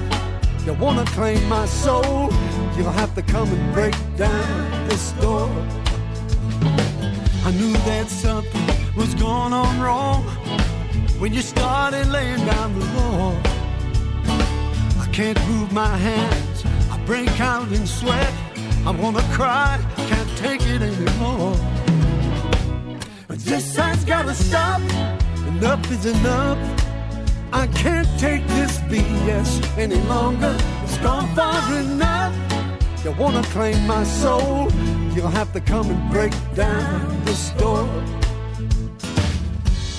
You 0.66 0.72
wanna 0.72 1.04
claim 1.04 1.48
my 1.48 1.66
soul? 1.66 2.32
You'll 2.76 2.90
have 2.90 3.14
to 3.14 3.22
come 3.22 3.48
and 3.48 3.72
break 3.72 3.94
down 4.16 4.88
this 4.88 5.12
door. 5.22 5.48
I 7.44 7.52
knew 7.52 7.74
that 7.86 8.08
something 8.08 8.66
was 8.96 9.14
going 9.14 9.52
on 9.52 9.80
wrong 9.80 10.24
when 11.20 11.32
you 11.32 11.40
started 11.40 12.08
laying 12.08 12.44
down 12.44 12.76
the 12.76 12.86
law. 12.98 13.40
I 15.00 15.06
can't 15.12 15.40
move 15.46 15.70
my 15.70 15.96
hands. 15.96 16.64
I 16.90 16.98
break 17.06 17.40
out 17.40 17.70
in 17.70 17.86
sweat. 17.86 18.34
I 18.84 18.90
wanna 18.90 19.22
cry, 19.30 19.78
can't 20.08 20.36
take 20.36 20.62
it 20.62 20.82
anymore. 20.82 21.75
This 23.46 23.76
has 23.76 24.04
gotta 24.04 24.34
stop. 24.34 24.80
Enough 25.46 25.88
is 25.92 26.04
enough. 26.04 26.58
I 27.52 27.68
can't 27.68 28.08
take 28.18 28.44
this 28.48 28.78
BS 28.90 29.78
any 29.78 30.02
longer. 30.08 30.56
It's 30.82 30.98
gone 30.98 31.32
far 31.36 31.62
enough. 31.78 32.34
You 33.04 33.12
wanna 33.12 33.44
claim 33.44 33.86
my 33.86 34.02
soul? 34.02 34.68
You'll 35.14 35.28
have 35.28 35.52
to 35.52 35.60
come 35.60 35.88
and 35.88 36.10
break 36.10 36.32
down 36.56 37.24
this 37.24 37.50
door. 37.50 37.88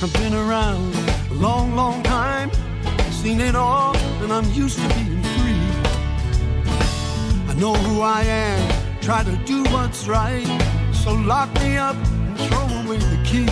I've 0.02 0.14
been 0.16 0.34
around 0.34 0.94
a 1.32 1.36
long, 1.36 1.74
long 1.74 2.04
time, 2.04 2.52
seen 3.12 3.40
it 3.40 3.56
all, 3.56 3.96
and 4.24 4.34
I'm 4.34 4.52
used 4.52 4.78
to 4.78 4.88
being 4.90 5.24
free. 5.24 5.64
I 7.48 7.54
know 7.56 7.76
who 7.76 8.02
I 8.02 8.24
am, 8.24 9.00
try 9.00 9.24
to 9.24 9.38
do 9.46 9.64
what's 9.72 10.06
right, 10.06 10.46
so 10.92 11.14
lock 11.14 11.50
me 11.62 11.78
up 11.78 11.96
the 13.00 13.20
key. 13.24 13.48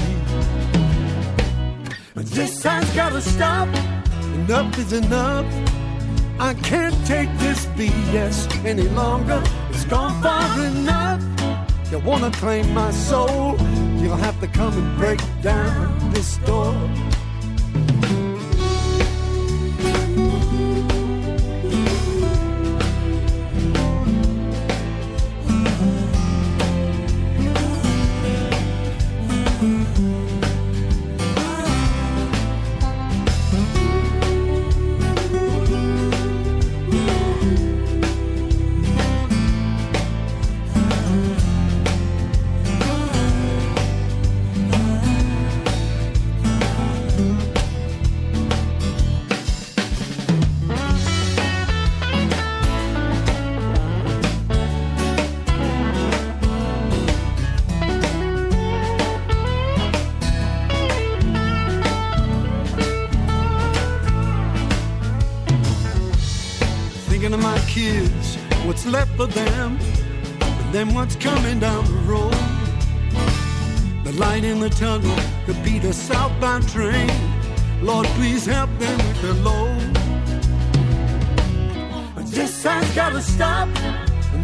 But 2.14 2.26
this 2.28 2.62
time's 2.62 2.90
gotta 2.92 3.22
stop, 3.22 3.68
enough 4.36 4.78
is 4.78 4.94
enough. 4.94 5.46
I 6.40 6.54
can't 6.56 6.96
take 7.06 7.30
this 7.38 7.66
BS 7.78 8.66
any 8.66 8.88
longer, 8.90 9.42
it's 9.70 9.86
gone 9.86 10.22
far 10.22 10.66
enough. 10.66 11.22
You 11.92 12.00
wanna 12.00 12.32
claim 12.32 12.74
my 12.74 12.92
soul? 12.92 13.58
You'll 14.00 14.18
have 14.18 14.40
to 14.42 14.48
come 14.48 14.74
and 14.78 14.98
break 14.98 15.20
down 15.42 16.12
this 16.12 16.38
door. 16.46 16.74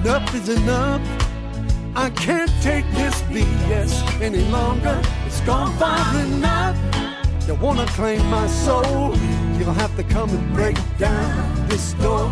Enough 0.04 0.34
is 0.34 0.50
enough. 0.50 1.02
I 1.96 2.10
can't 2.10 2.52
take 2.60 2.90
this 2.94 3.22
BS 3.34 4.20
any 4.20 4.42
longer. 4.50 5.00
It's 5.28 5.42
gone 5.42 5.72
far 5.78 6.20
enough. 6.20 6.76
You 7.48 7.54
wanna 7.54 7.86
claim 7.86 8.26
my 8.32 8.48
soul? 8.48 9.16
You'll 9.60 9.74
have 9.74 9.96
to 9.98 10.04
come 10.04 10.32
and 10.32 10.56
break 10.56 10.76
down 10.98 11.68
this 11.68 11.94
door. 11.94 12.32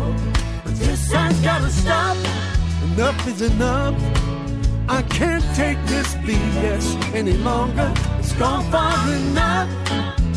But 0.64 0.74
this 0.80 1.12
has 1.12 1.40
gotta 1.42 1.70
stop. 1.70 2.16
Enough 2.86 3.28
is 3.28 3.40
enough. 3.42 3.94
I 4.88 5.02
can't 5.02 5.44
take 5.54 5.78
this 5.86 6.16
BS 6.26 7.14
any 7.14 7.34
longer. 7.34 7.94
It's 8.18 8.32
gone 8.32 8.68
far 8.72 8.98
enough. 9.14 9.70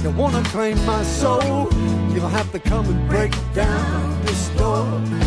You 0.04 0.12
wanna 0.12 0.44
claim 0.44 0.78
my 0.86 1.02
soul? 1.02 1.68
You'll 2.14 2.36
have 2.40 2.52
to 2.52 2.60
come 2.60 2.86
and 2.86 3.10
break 3.10 3.34
down 3.56 4.22
this 4.24 4.50
door. 4.50 5.23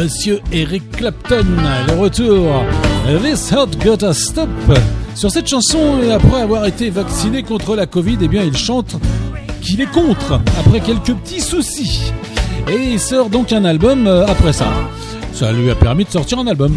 Monsieur 0.00 0.40
Eric 0.50 0.92
Clapton, 0.92 1.44
le 1.86 1.92
retour. 2.00 2.64
This 3.22 3.52
Heart 3.52 3.84
Gotta 3.84 4.14
Stop. 4.14 4.48
Sur 5.14 5.30
cette 5.30 5.46
chanson, 5.46 6.00
et 6.02 6.10
après 6.10 6.40
avoir 6.40 6.64
été 6.64 6.88
vacciné 6.88 7.42
contre 7.42 7.76
la 7.76 7.84
Covid, 7.84 8.16
eh 8.22 8.28
bien, 8.28 8.42
il 8.42 8.56
chante 8.56 8.96
qu'il 9.60 9.78
est 9.82 9.90
contre, 9.90 10.40
après 10.58 10.80
quelques 10.80 11.12
petits 11.12 11.42
soucis. 11.42 12.12
Et 12.70 12.92
il 12.92 12.98
sort 12.98 13.28
donc 13.28 13.52
un 13.52 13.66
album 13.66 14.06
euh, 14.06 14.24
après 14.26 14.54
ça. 14.54 14.68
Ça 15.34 15.52
lui 15.52 15.70
a 15.70 15.74
permis 15.74 16.06
de 16.06 16.10
sortir 16.10 16.38
un 16.38 16.46
album. 16.46 16.74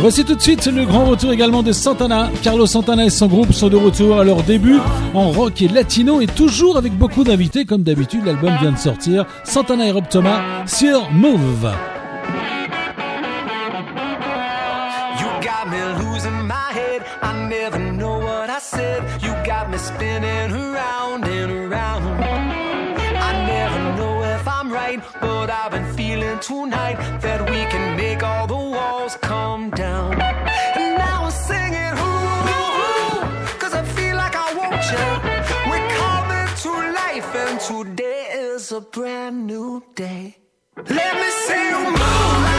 Voici 0.00 0.24
tout 0.24 0.34
de 0.34 0.42
suite 0.42 0.66
le 0.66 0.84
grand 0.86 1.04
retour 1.04 1.32
également 1.32 1.62
de 1.62 1.70
Santana. 1.70 2.30
Carlos 2.42 2.66
Santana 2.66 3.04
et 3.04 3.10
son 3.10 3.28
groupe 3.28 3.52
sont 3.52 3.68
de 3.68 3.76
retour 3.76 4.18
à 4.18 4.24
leur 4.24 4.42
début 4.42 4.80
en 5.14 5.30
rock 5.30 5.62
et 5.62 5.68
latino 5.68 6.20
et 6.20 6.26
toujours 6.26 6.76
avec 6.76 6.98
beaucoup 6.98 7.22
d'invités 7.22 7.64
comme 7.64 7.84
d'habitude. 7.84 8.24
L'album 8.24 8.54
vient 8.60 8.72
de 8.72 8.78
sortir. 8.78 9.24
Santana 9.44 9.86
et 9.86 9.92
Rob 9.92 10.08
Thomas 10.10 10.66
sur 10.66 11.12
Move. 11.12 11.70
I 17.22 17.48
never 17.48 17.78
know 17.78 18.18
what 18.18 18.50
I 18.50 18.58
said. 18.58 19.22
You 19.22 19.32
got 19.44 19.70
me 19.70 19.78
spinning 19.78 20.52
around 20.52 21.24
and 21.24 21.50
around. 21.52 22.02
I 23.28 23.32
never 23.46 23.80
know 23.98 24.22
if 24.22 24.46
I'm 24.46 24.72
right, 24.72 25.00
but 25.20 25.50
I've 25.50 25.70
been 25.70 25.92
feeling 25.94 26.38
tonight 26.40 26.96
that 27.20 27.40
we 27.50 27.60
can 27.72 27.96
make 27.96 28.22
all 28.22 28.46
the 28.46 28.54
walls 28.54 29.16
come 29.20 29.70
down. 29.70 30.20
And 30.20 30.98
now 30.98 31.24
I'm 31.24 31.30
singing, 31.30 31.94
ooh, 32.08 33.58
cause 33.60 33.74
I 33.74 33.82
feel 33.96 34.16
like 34.16 34.34
I 34.34 34.48
want 34.60 34.82
you. 34.94 35.06
We're 35.70 35.88
coming 36.02 36.48
to 36.64 36.70
life, 37.02 37.30
and 37.44 37.60
today 37.60 38.22
is 38.32 38.72
a 38.72 38.80
brand 38.80 39.46
new 39.46 39.82
day. 39.94 40.36
Let 40.76 41.14
me 41.20 41.30
see 41.46 41.68
you 41.68 41.84
move 41.90 42.49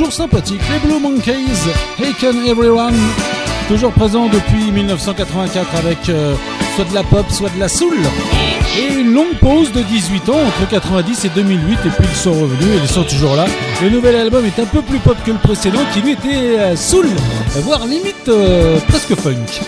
toujours 0.00 0.14
sympathique. 0.14 0.62
Les 0.72 0.78
Blue 0.78 0.98
Monkeys, 0.98 1.68
Hey 1.98 2.14
Can 2.18 2.46
Everyone, 2.46 2.94
toujours 3.68 3.92
présent 3.92 4.28
depuis 4.28 4.72
1984 4.72 5.74
avec 5.74 6.08
euh, 6.08 6.34
soit 6.74 6.86
de 6.86 6.94
la 6.94 7.02
pop, 7.02 7.26
soit 7.30 7.50
de 7.50 7.60
la 7.60 7.68
soul. 7.68 7.98
Et 8.78 8.94
une 8.94 9.12
longue 9.12 9.36
pause 9.38 9.70
de 9.72 9.82
18 9.82 10.28
ans 10.30 10.38
entre 10.38 10.70
90 10.70 11.26
et 11.26 11.28
2008 11.28 11.72
et 11.72 11.76
puis 11.90 12.08
ils 12.10 12.16
sont 12.16 12.32
revenus 12.32 12.78
et 12.78 12.82
ils 12.82 12.88
sont 12.88 13.02
toujours 13.02 13.36
là. 13.36 13.44
Le 13.82 13.90
nouvel 13.90 14.16
album 14.16 14.42
est 14.46 14.58
un 14.58 14.64
peu 14.64 14.80
plus 14.80 15.00
pop 15.00 15.18
que 15.22 15.32
le 15.32 15.36
précédent 15.38 15.80
qui 15.92 16.00
lui 16.00 16.12
était 16.12 16.58
euh, 16.58 16.76
soul, 16.76 17.06
voire 17.56 17.84
limite 17.84 18.26
euh, 18.28 18.78
presque 18.88 19.14
funk. 19.16 19.60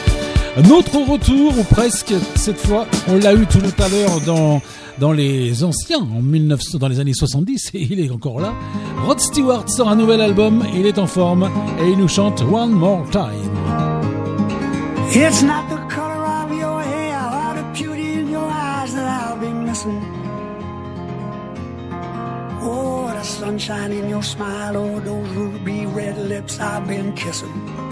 Un 0.57 0.71
autre 0.71 0.97
retour, 0.97 1.59
ou 1.59 1.63
presque, 1.65 2.15
cette 2.37 2.67
fois, 2.67 2.87
on 3.09 3.17
l'a 3.17 3.35
eu 3.35 3.47
tout 3.47 3.61
à 3.79 3.89
l'heure 3.89 4.21
dans, 4.25 4.63
dans 5.03 5.11
les 5.11 5.65
anciens, 5.65 5.99
en 5.99 6.23
1900, 6.23 6.79
dans 6.79 6.87
les 6.87 7.01
années 7.01 7.13
70, 7.13 7.71
et 7.75 7.89
il 7.91 7.99
est 7.99 8.13
encore 8.13 8.39
là. 8.39 8.55
Rod 9.05 9.19
Stewart 9.19 9.69
sort 9.69 9.89
un 9.89 9.97
nouvel 9.97 10.21
album, 10.21 10.65
il 10.77 10.87
est 10.87 10.97
en 10.97 11.09
forme, 11.09 11.51
et 11.81 11.91
il 11.91 11.99
nous 11.99 12.07
chante 12.07 12.41
One 12.43 12.71
More 12.71 13.05
Time. 13.11 13.51
Oh, 22.65 23.11
the 23.13 23.25
sunshine 23.25 23.91
in 23.91 24.09
your 24.09 24.23
smile 24.23 24.77
or 24.77 25.01
those 25.01 25.29
ruby 25.31 25.85
red 25.87 26.17
lips 26.29 26.61
I've 26.61 26.87
been 26.87 27.13
kissing. 27.15 27.92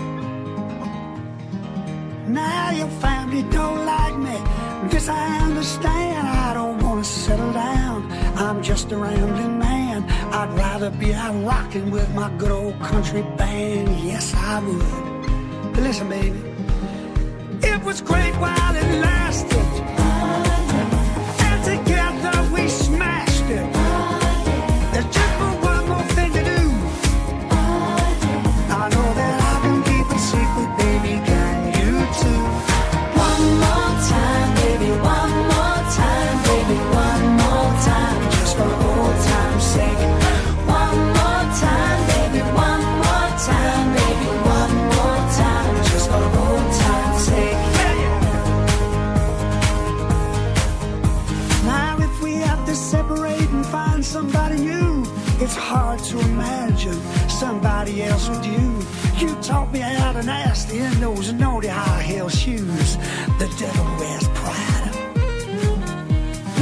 Just 8.91 9.01
a 9.01 9.05
rambling 9.05 9.59
man. 9.59 10.05
I'd 10.33 10.53
rather 10.57 10.91
be 10.91 11.15
out 11.15 11.35
rocking 11.45 11.91
with 11.91 12.13
my 12.15 12.29
good 12.39 12.51
old 12.51 12.79
country 12.81 13.23
band. 13.37 13.89
Yes, 14.01 14.35
I 14.35 14.59
would. 14.61 15.73
But 15.73 15.83
listen, 15.83 16.09
baby. 16.09 16.39
It 17.63 17.83
was 17.85 18.01
great 18.01 18.35
while 18.37 18.60
with 58.29 58.45
you. 58.47 59.27
You 59.27 59.35
taught 59.43 59.73
me 59.73 59.81
how 59.81 60.13
to 60.13 60.23
nasty 60.23 60.79
in 60.79 61.01
those 61.01 61.33
naughty 61.33 61.69
high 61.69 62.03
heel 62.03 62.29
shoes. 62.29 62.97
The 63.39 63.49
devil 63.59 63.87
wears 63.99 64.29
Prada. 64.39 64.91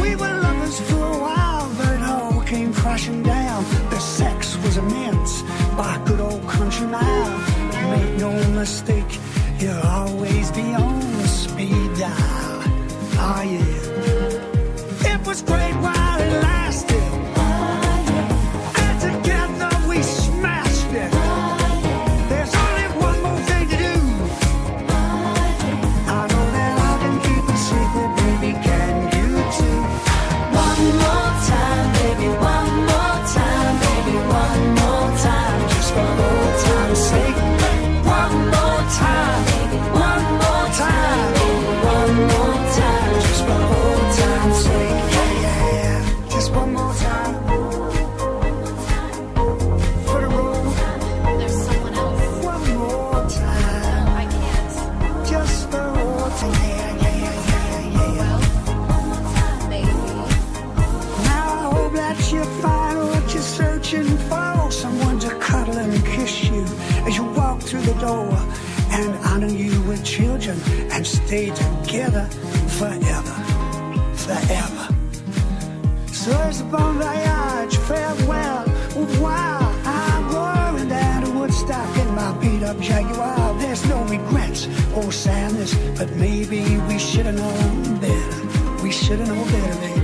We 0.02 0.16
were 0.16 0.34
lovers 0.46 0.80
for 0.88 1.04
a 1.16 1.18
while, 1.26 1.68
but 1.78 1.94
it 1.96 2.02
all 2.02 2.42
came 2.42 2.72
crashing 2.72 3.22
down. 3.22 3.64
The 3.90 3.98
sex 3.98 4.56
was 4.64 4.76
immense, 4.76 5.42
by 5.76 6.00
good 6.06 6.20
old 6.20 6.46
country 6.48 6.86
mile. 6.86 7.38
Make 7.90 8.18
no 8.18 8.32
mistake, 8.50 9.12
you'll 9.58 9.76
always 9.78 10.17
children 70.04 70.58
and 70.90 71.06
stay 71.06 71.50
together 71.50 72.24
forever, 72.78 73.36
forever. 74.14 74.88
Sois 76.12 76.62
bon 76.70 76.98
voyage, 76.98 77.76
farewell. 77.88 78.64
Wow, 79.20 79.72
I'm 79.84 80.24
roaring 80.34 80.88
down 80.88 81.22
to 81.22 81.30
Woodstock 81.30 81.96
in 81.98 82.14
my 82.14 82.32
beat 82.38 82.62
up 82.62 82.78
Jaguar. 82.80 83.54
There's 83.58 83.84
no 83.86 84.02
regrets 84.04 84.66
or 84.96 85.12
sadness, 85.12 85.74
but 85.96 86.10
maybe 86.16 86.62
we 86.88 86.98
should 86.98 87.26
have 87.26 87.36
known 87.36 88.00
better. 88.00 88.82
We 88.82 88.90
should 88.90 89.20
have 89.20 89.28
known 89.28 89.46
better, 89.50 89.80
baby. 89.80 89.97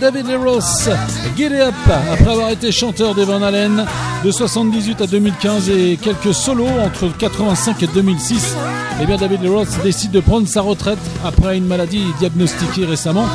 David 0.00 0.28
Leros, 0.28 0.88
Get 1.36 1.46
It 1.46 1.52
Up, 1.52 1.74
après 2.12 2.30
avoir 2.30 2.50
été 2.50 2.72
chanteur 2.72 3.14
des 3.14 3.24
Van 3.24 3.42
Halen 3.42 3.84
de 4.24 4.30
78 4.30 5.00
à 5.00 5.06
2015 5.06 5.70
et 5.70 5.98
quelques 6.00 6.34
solos 6.34 6.68
entre 6.82 7.08
85 7.16 7.82
et 7.82 7.86
2006, 7.88 8.56
eh 9.00 9.06
bien 9.06 9.16
David 9.16 9.42
Leros 9.42 9.66
décide 9.82 10.10
de 10.10 10.20
prendre 10.20 10.48
sa 10.48 10.62
retraite 10.62 10.98
après 11.24 11.56
une 11.56 11.66
maladie 11.66 12.04
diagnostiquée 12.18 12.86
récemment 12.86 13.26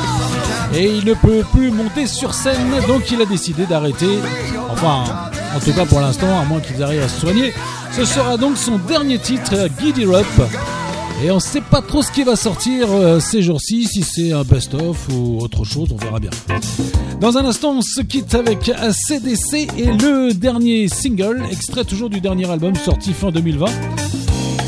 et 0.74 0.86
il 0.86 1.04
ne 1.04 1.14
peut 1.14 1.44
plus 1.52 1.70
monter 1.70 2.06
sur 2.06 2.34
scène, 2.34 2.70
donc 2.86 3.10
il 3.10 3.20
a 3.22 3.26
décidé 3.26 3.66
d'arrêter. 3.66 4.18
Enfin, 4.70 5.04
en 5.54 5.60
tout 5.60 5.72
cas 5.72 5.86
pour 5.86 6.00
l'instant, 6.00 6.40
à 6.40 6.44
moins 6.44 6.60
qu'ils 6.60 6.82
arrivent 6.82 7.02
à 7.02 7.08
se 7.08 7.20
soigner. 7.20 7.52
Ce 7.92 8.04
sera 8.04 8.36
donc 8.36 8.56
son 8.56 8.78
dernier 8.78 9.18
titre, 9.18 9.54
Giddy 9.80 10.04
Up. 10.04 10.26
Et 11.22 11.30
on 11.30 11.38
sait 11.38 11.60
pas 11.60 11.82
trop 11.82 12.02
ce 12.02 12.10
qui 12.10 12.22
va 12.22 12.34
sortir 12.34 12.90
euh, 12.90 13.20
ces 13.20 13.42
jours-ci, 13.42 13.86
si 13.86 14.02
c'est 14.02 14.32
un 14.32 14.42
best-of 14.42 15.08
ou 15.10 15.38
autre 15.40 15.64
chose, 15.64 15.90
on 15.92 15.96
verra 15.96 16.18
bien. 16.18 16.30
Dans 17.20 17.36
un 17.36 17.44
instant, 17.44 17.72
on 17.76 17.82
se 17.82 18.00
quitte 18.00 18.34
avec 18.34 18.72
CDC 19.06 19.68
et 19.76 19.92
le 19.92 20.32
dernier 20.32 20.88
single, 20.88 21.42
extrait 21.52 21.84
toujours 21.84 22.08
du 22.08 22.22
dernier 22.22 22.50
album 22.50 22.74
sorti 22.74 23.12
fin 23.12 23.30
2020. 23.30 23.66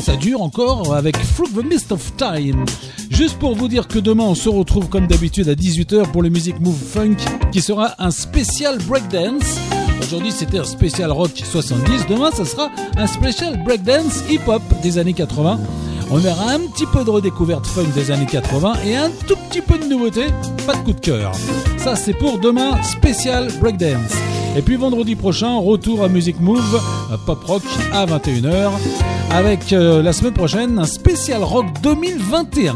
Ça 0.03 0.15
dure 0.15 0.43
encore 0.43 0.93
avec 0.93 1.17
Through 1.35 1.53
the 1.53 1.65
Mist 1.65 1.91
of 1.91 2.15
Time. 2.17 2.65
Juste 3.09 3.39
pour 3.39 3.55
vous 3.55 3.67
dire 3.67 3.87
que 3.87 3.97
demain 3.97 4.25
on 4.25 4.35
se 4.35 4.49
retrouve 4.49 4.89
comme 4.89 5.07
d'habitude 5.07 5.49
à 5.49 5.55
18h 5.55 6.11
pour 6.11 6.21
le 6.21 6.29
Music 6.29 6.59
Move 6.59 6.77
Funk 6.77 7.15
qui 7.51 7.61
sera 7.61 7.95
un 7.97 8.11
spécial 8.11 8.77
breakdance. 8.79 9.57
Aujourd'hui 10.01 10.31
c'était 10.31 10.59
un 10.59 10.65
spécial 10.65 11.11
rock 11.11 11.31
70, 11.43 12.07
demain 12.09 12.29
ça 12.31 12.45
sera 12.45 12.69
un 12.97 13.07
spécial 13.07 13.63
breakdance 13.63 14.23
hip-hop 14.29 14.61
des 14.83 14.99
années 14.99 15.13
80. 15.13 15.59
On 16.13 16.17
verra 16.17 16.51
un 16.51 16.59
petit 16.59 16.85
peu 16.85 17.03
de 17.03 17.09
redécouverte 17.09 17.65
funk 17.65 17.87
des 17.95 18.11
années 18.11 18.27
80 18.27 18.73
et 18.85 18.95
un 18.95 19.09
tout 19.27 19.35
petit 19.49 19.61
peu 19.61 19.79
de 19.79 19.85
nouveauté, 19.85 20.27
pas 20.67 20.73
de 20.73 20.83
coup 20.83 20.93
de 20.93 20.99
cœur. 20.99 21.31
Ça 21.77 21.95
c'est 21.95 22.13
pour 22.13 22.37
demain 22.37 22.79
spécial 22.83 23.51
breakdance. 23.59 24.13
Et 24.55 24.61
puis 24.61 24.75
vendredi 24.75 25.15
prochain, 25.15 25.57
retour 25.57 26.03
à 26.03 26.09
Music 26.09 26.39
Move, 26.39 26.79
euh, 27.11 27.17
pop 27.25 27.43
rock 27.43 27.63
à 27.91 28.05
21h, 28.05 28.73
avec 29.31 29.73
euh, 29.73 30.03
la 30.03 30.13
semaine 30.13 30.35
prochaine 30.35 30.77
un 30.77 30.85
spécial 30.85 31.43
rock 31.43 31.65
2021. 31.81 32.73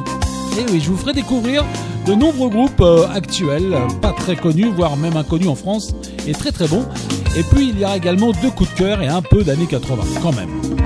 Et 0.58 0.72
oui, 0.72 0.82
je 0.84 0.90
vous 0.90 0.98
ferai 0.98 1.14
découvrir 1.14 1.64
de 2.08 2.16
nombreux 2.16 2.50
groupes 2.50 2.82
euh, 2.82 3.06
actuels, 3.14 3.78
pas 4.02 4.14
très 4.14 4.36
connus, 4.36 4.72
voire 4.76 4.98
même 4.98 5.16
inconnus 5.16 5.50
en 5.50 5.56
France, 5.56 5.94
et 6.26 6.32
très 6.32 6.52
très 6.52 6.68
bons. 6.68 6.88
Et 7.38 7.44
puis 7.44 7.70
il 7.70 7.80
y 7.80 7.86
aura 7.86 7.98
également 7.98 8.32
deux 8.32 8.50
coups 8.50 8.72
de 8.72 8.78
cœur 8.78 9.04
et 9.04 9.08
un 9.08 9.22
peu 9.22 9.44
d'années 9.44 9.68
80 9.68 10.04
quand 10.24 10.34
même. 10.34 10.77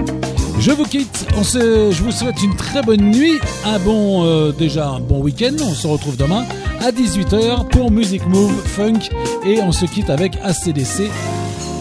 Je 0.61 0.69
vous 0.69 0.83
quitte, 0.83 1.25
je 1.31 2.03
vous 2.03 2.11
souhaite 2.11 2.43
une 2.43 2.56
très 2.56 2.83
bonne 2.83 3.09
nuit, 3.09 3.40
un 3.65 3.80
bon 3.80 4.23
euh, 4.23 4.51
déjà 4.51 4.99
bon 4.99 5.19
week-end. 5.19 5.56
On 5.59 5.73
se 5.73 5.88
retrouve 5.88 6.17
demain 6.17 6.45
à 6.80 6.91
18h 6.91 7.67
pour 7.69 7.90
Music 7.90 8.23
Move 8.27 8.56
Funk 8.67 9.09
et 9.43 9.59
on 9.59 9.72
se 9.72 9.85
quitte 9.85 10.11
avec 10.11 10.38
ACDC 10.43 11.09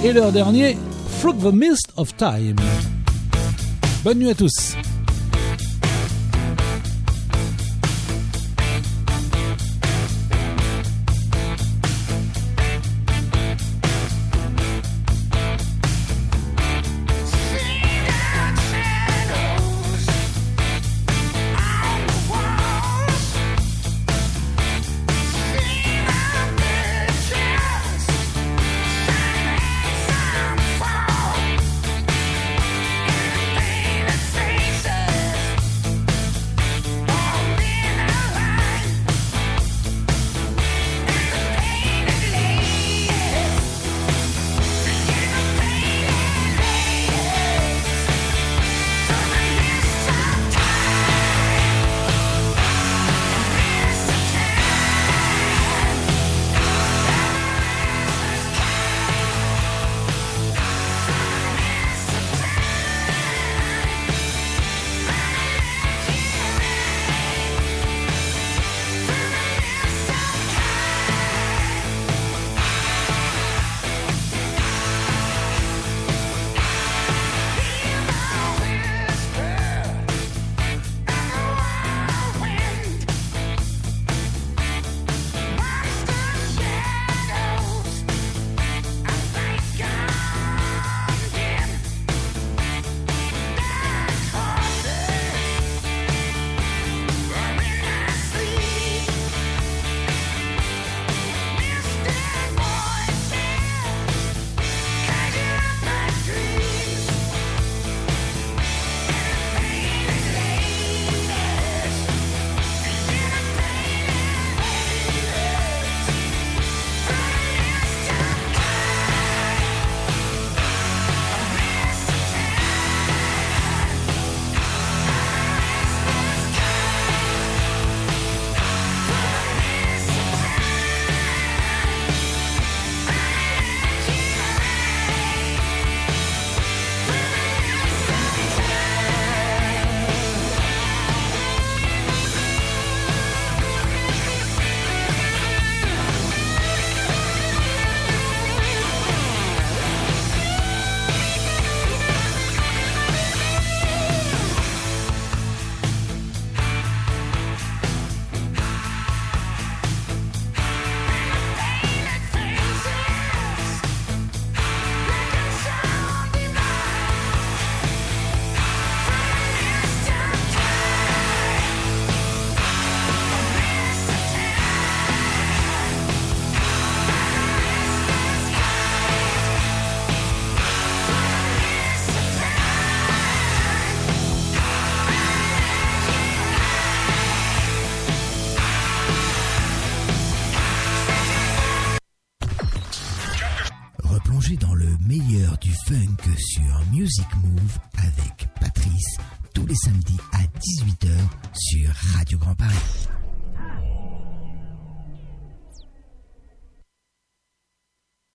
et 0.03 0.13
leur 0.15 0.33
dernier 0.33 0.79
Through 1.21 1.37
the 1.43 1.53
Mist 1.53 1.93
of 1.99 2.17
Time. 2.17 2.57
Bonne 4.03 4.19
nuit 4.19 4.31
à 4.31 4.35
tous. 4.35 4.75